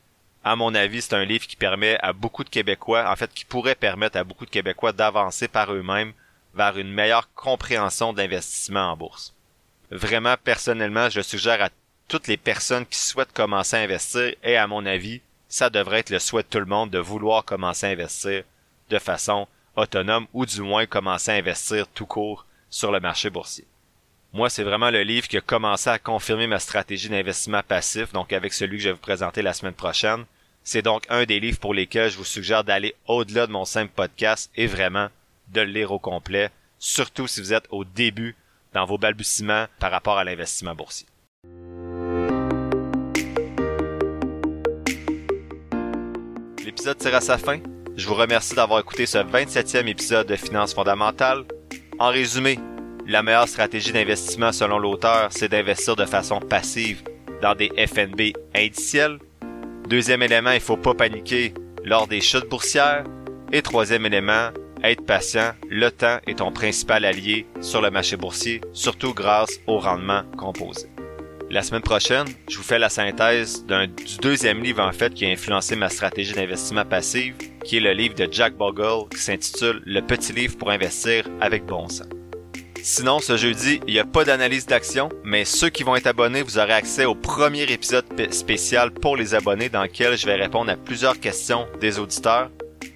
À 0.49 0.55
mon 0.55 0.73
avis, 0.75 1.01
c'est 1.01 1.13
un 1.13 1.25
livre 1.25 1.45
qui 1.45 1.55
permet 1.57 1.97
à 2.01 2.13
beaucoup 2.13 2.43
de 2.43 2.49
Québécois, 2.49 3.11
en 3.11 3.15
fait, 3.15 3.33
qui 3.33 3.43
pourrait 3.43 3.75
permettre 3.75 4.17
à 4.17 4.23
beaucoup 4.23 4.45
de 4.45 4.49
Québécois 4.49 4.93
d'avancer 4.93 5.47
par 5.47 5.73
eux-mêmes 5.73 6.13
vers 6.55 6.77
une 6.77 6.91
meilleure 6.91 7.33
compréhension 7.33 8.13
de 8.13 8.77
en 8.77 8.97
bourse 8.97 9.33
vraiment 9.91 10.35
personnellement, 10.43 11.09
je 11.09 11.21
suggère 11.21 11.61
à 11.61 11.69
toutes 12.07 12.27
les 12.27 12.37
personnes 12.37 12.85
qui 12.85 12.99
souhaitent 12.99 13.33
commencer 13.33 13.75
à 13.75 13.81
investir 13.81 14.33
et 14.43 14.57
à 14.57 14.67
mon 14.67 14.85
avis, 14.85 15.21
ça 15.49 15.69
devrait 15.69 15.99
être 15.99 16.09
le 16.09 16.19
souhait 16.19 16.43
de 16.43 16.47
tout 16.47 16.59
le 16.59 16.65
monde 16.65 16.89
de 16.89 16.99
vouloir 16.99 17.45
commencer 17.45 17.85
à 17.85 17.89
investir 17.89 18.43
de 18.89 18.99
façon 18.99 19.47
autonome 19.75 20.27
ou 20.33 20.45
du 20.45 20.61
moins 20.61 20.85
commencer 20.85 21.31
à 21.31 21.35
investir 21.35 21.87
tout 21.87 22.05
court 22.05 22.45
sur 22.69 22.91
le 22.91 22.99
marché 22.99 23.29
boursier. 23.29 23.65
Moi, 24.33 24.49
c'est 24.49 24.63
vraiment 24.63 24.91
le 24.91 25.03
livre 25.03 25.27
qui 25.27 25.37
a 25.37 25.41
commencé 25.41 25.89
à 25.89 25.99
confirmer 25.99 26.47
ma 26.47 26.59
stratégie 26.59 27.09
d'investissement 27.09 27.63
passif, 27.63 28.11
donc 28.11 28.33
avec 28.33 28.53
celui 28.53 28.77
que 28.77 28.83
je 28.83 28.89
vais 28.89 28.93
vous 28.93 28.99
présenter 28.99 29.41
la 29.41 29.53
semaine 29.53 29.73
prochaine. 29.73 30.25
C'est 30.69 30.81
donc 30.81 31.03
un 31.07 31.23
des 31.23 31.39
livres 31.39 31.59
pour 31.59 31.73
lesquels 31.73 32.11
je 32.11 32.17
vous 32.17 32.25
suggère 32.25 32.65
d'aller 32.65 32.93
au-delà 33.07 33.47
de 33.47 33.53
mon 33.53 33.63
simple 33.63 33.93
podcast 33.95 34.51
et 34.57 34.67
vraiment 34.67 35.07
de 35.53 35.61
le 35.61 35.71
lire 35.71 35.93
au 35.93 35.97
complet, 35.97 36.49
surtout 36.77 37.25
si 37.25 37.39
vous 37.39 37.53
êtes 37.53 37.67
au 37.69 37.85
début 37.85 38.35
dans 38.73 38.83
vos 38.83 38.97
balbutiements 38.97 39.67
par 39.79 39.91
rapport 39.91 40.17
à 40.17 40.25
l'investissement 40.25 40.75
boursier. 40.75 41.07
L'épisode 46.65 46.97
tire 46.97 47.15
à 47.15 47.21
sa 47.21 47.37
fin. 47.37 47.61
Je 47.95 48.05
vous 48.05 48.15
remercie 48.15 48.53
d'avoir 48.53 48.81
écouté 48.81 49.05
ce 49.05 49.19
27e 49.19 49.87
épisode 49.87 50.27
de 50.27 50.35
Finances 50.35 50.73
fondamentales. 50.73 51.45
En 51.97 52.09
résumé, 52.09 52.59
la 53.05 53.23
meilleure 53.23 53.47
stratégie 53.47 53.93
d'investissement 53.93 54.51
selon 54.51 54.79
l'auteur, 54.79 55.29
c'est 55.31 55.47
d'investir 55.47 55.95
de 55.95 56.05
façon 56.05 56.41
passive 56.41 57.03
dans 57.41 57.55
des 57.55 57.69
FNB 57.87 58.33
indiciels. 58.53 59.19
Deuxième 59.87 60.21
élément, 60.21 60.51
il 60.51 60.59
faut 60.59 60.75
pas 60.75 60.93
paniquer 60.93 61.53
lors 61.85 62.07
des 62.07 62.19
chutes 62.19 62.49
boursières. 62.49 63.05
Et 63.53 63.61
troisième 63.61 64.05
élément, 64.05 64.49
être 64.83 65.05
patient, 65.05 65.53
le 65.69 65.89
temps 65.89 66.17
est 66.27 66.39
ton 66.39 66.51
principal 66.51 67.05
allié 67.05 67.45
sur 67.61 67.81
le 67.81 67.89
marché 67.89 68.17
boursier, 68.17 68.59
surtout 68.73 69.13
grâce 69.13 69.61
au 69.65 69.79
rendement 69.79 70.23
composé. 70.37 70.89
La 71.49 71.63
semaine 71.63 71.81
prochaine, 71.81 72.27
je 72.49 72.57
vous 72.57 72.63
fais 72.63 72.79
la 72.79 72.89
synthèse 72.89 73.65
du 73.65 74.17
deuxième 74.21 74.61
livre 74.61 74.83
en 74.83 74.91
fait 74.91 75.13
qui 75.13 75.25
a 75.25 75.29
influencé 75.29 75.77
ma 75.77 75.87
stratégie 75.87 76.33
d'investissement 76.33 76.83
passif, 76.83 77.35
qui 77.63 77.77
est 77.77 77.79
le 77.79 77.93
livre 77.93 78.15
de 78.15 78.27
Jack 78.29 78.57
Bogle 78.57 79.07
qui 79.09 79.19
s'intitule 79.19 79.81
Le 79.85 80.01
petit 80.01 80.33
livre 80.33 80.57
pour 80.57 80.69
investir 80.69 81.23
avec 81.39 81.65
bon 81.65 81.87
sens. 81.87 82.16
Sinon, 82.89 83.19
ce 83.19 83.35
jeudi, 83.35 83.81
il 83.85 83.95
n'y 83.95 83.99
a 83.99 84.05
pas 84.05 84.23
d'analyse 84.23 84.65
d'action, 84.65 85.09
mais 85.25 85.43
ceux 85.43 85.67
qui 85.67 85.83
vont 85.83 85.97
être 85.97 86.07
abonnés, 86.07 86.41
vous 86.41 86.57
aurez 86.57 86.71
accès 86.71 87.03
au 87.03 87.15
premier 87.15 87.63
épisode 87.63 88.05
spécial 88.31 88.91
pour 88.91 89.17
les 89.17 89.35
abonnés 89.35 89.67
dans 89.67 89.83
lequel 89.83 90.17
je 90.17 90.25
vais 90.25 90.35
répondre 90.35 90.71
à 90.71 90.77
plusieurs 90.77 91.19
questions 91.19 91.67
des 91.81 91.99
auditeurs 91.99 92.49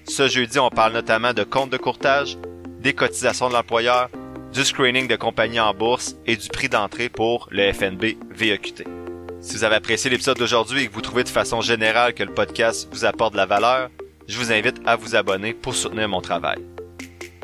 ce 0.04 0.28
jeudi, 0.28 0.58
on 0.58 0.70
parle 0.70 0.94
notamment 0.94 1.32
de 1.32 1.44
comptes 1.44 1.70
de 1.70 1.76
courtage, 1.76 2.38
des 2.80 2.92
cotisations 2.92 3.48
de 3.48 3.54
l'employeur, 3.54 4.08
du 4.52 4.64
screening 4.64 5.06
de 5.08 5.16
compagnies 5.16 5.60
en 5.60 5.74
bourse 5.74 6.16
et 6.26 6.36
du 6.36 6.48
prix 6.48 6.68
d'entrée 6.68 7.08
pour 7.08 7.48
le 7.50 7.72
FNB 7.72 8.16
VEQT. 8.30 8.84
Si 9.40 9.56
vous 9.56 9.64
avez 9.64 9.76
apprécié 9.76 10.10
l'épisode 10.10 10.38
d'aujourd'hui 10.38 10.82
et 10.82 10.88
que 10.88 10.92
vous 10.92 11.02
trouvez 11.02 11.24
de 11.24 11.28
façon 11.28 11.60
générale 11.60 12.14
que 12.14 12.24
le 12.24 12.32
podcast 12.32 12.88
vous 12.90 13.04
apporte 13.04 13.32
de 13.32 13.38
la 13.38 13.46
valeur, 13.46 13.90
je 14.26 14.38
vous 14.38 14.52
invite 14.52 14.80
à 14.86 14.96
vous 14.96 15.14
abonner 15.14 15.52
pour 15.52 15.74
soutenir 15.74 16.08
mon 16.08 16.20
travail. 16.20 16.58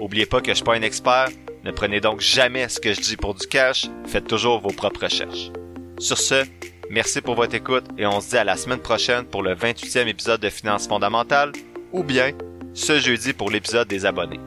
N'oubliez 0.00 0.26
pas 0.26 0.40
que 0.40 0.50
je 0.50 0.54
suis 0.54 0.64
pas 0.64 0.76
un 0.76 0.82
expert, 0.82 1.28
ne 1.64 1.70
prenez 1.70 2.00
donc 2.00 2.20
jamais 2.20 2.68
ce 2.68 2.80
que 2.80 2.92
je 2.92 3.00
dis 3.00 3.16
pour 3.16 3.34
du 3.34 3.46
cash, 3.46 3.86
faites 4.06 4.26
toujours 4.26 4.60
vos 4.60 4.70
propres 4.70 5.04
recherches. 5.04 5.50
Sur 5.98 6.18
ce, 6.18 6.44
merci 6.90 7.20
pour 7.20 7.34
votre 7.34 7.54
écoute 7.54 7.84
et 7.98 8.06
on 8.06 8.20
se 8.20 8.30
dit 8.30 8.36
à 8.36 8.44
la 8.44 8.56
semaine 8.56 8.80
prochaine 8.80 9.24
pour 9.24 9.42
le 9.42 9.54
28e 9.54 10.06
épisode 10.06 10.40
de 10.40 10.50
Finances 10.50 10.86
fondamentales 10.86 11.52
ou 11.92 12.02
bien 12.02 12.32
ce 12.74 12.98
jeudi 12.98 13.32
pour 13.32 13.50
l'épisode 13.50 13.88
des 13.88 14.06
abonnés. 14.06 14.40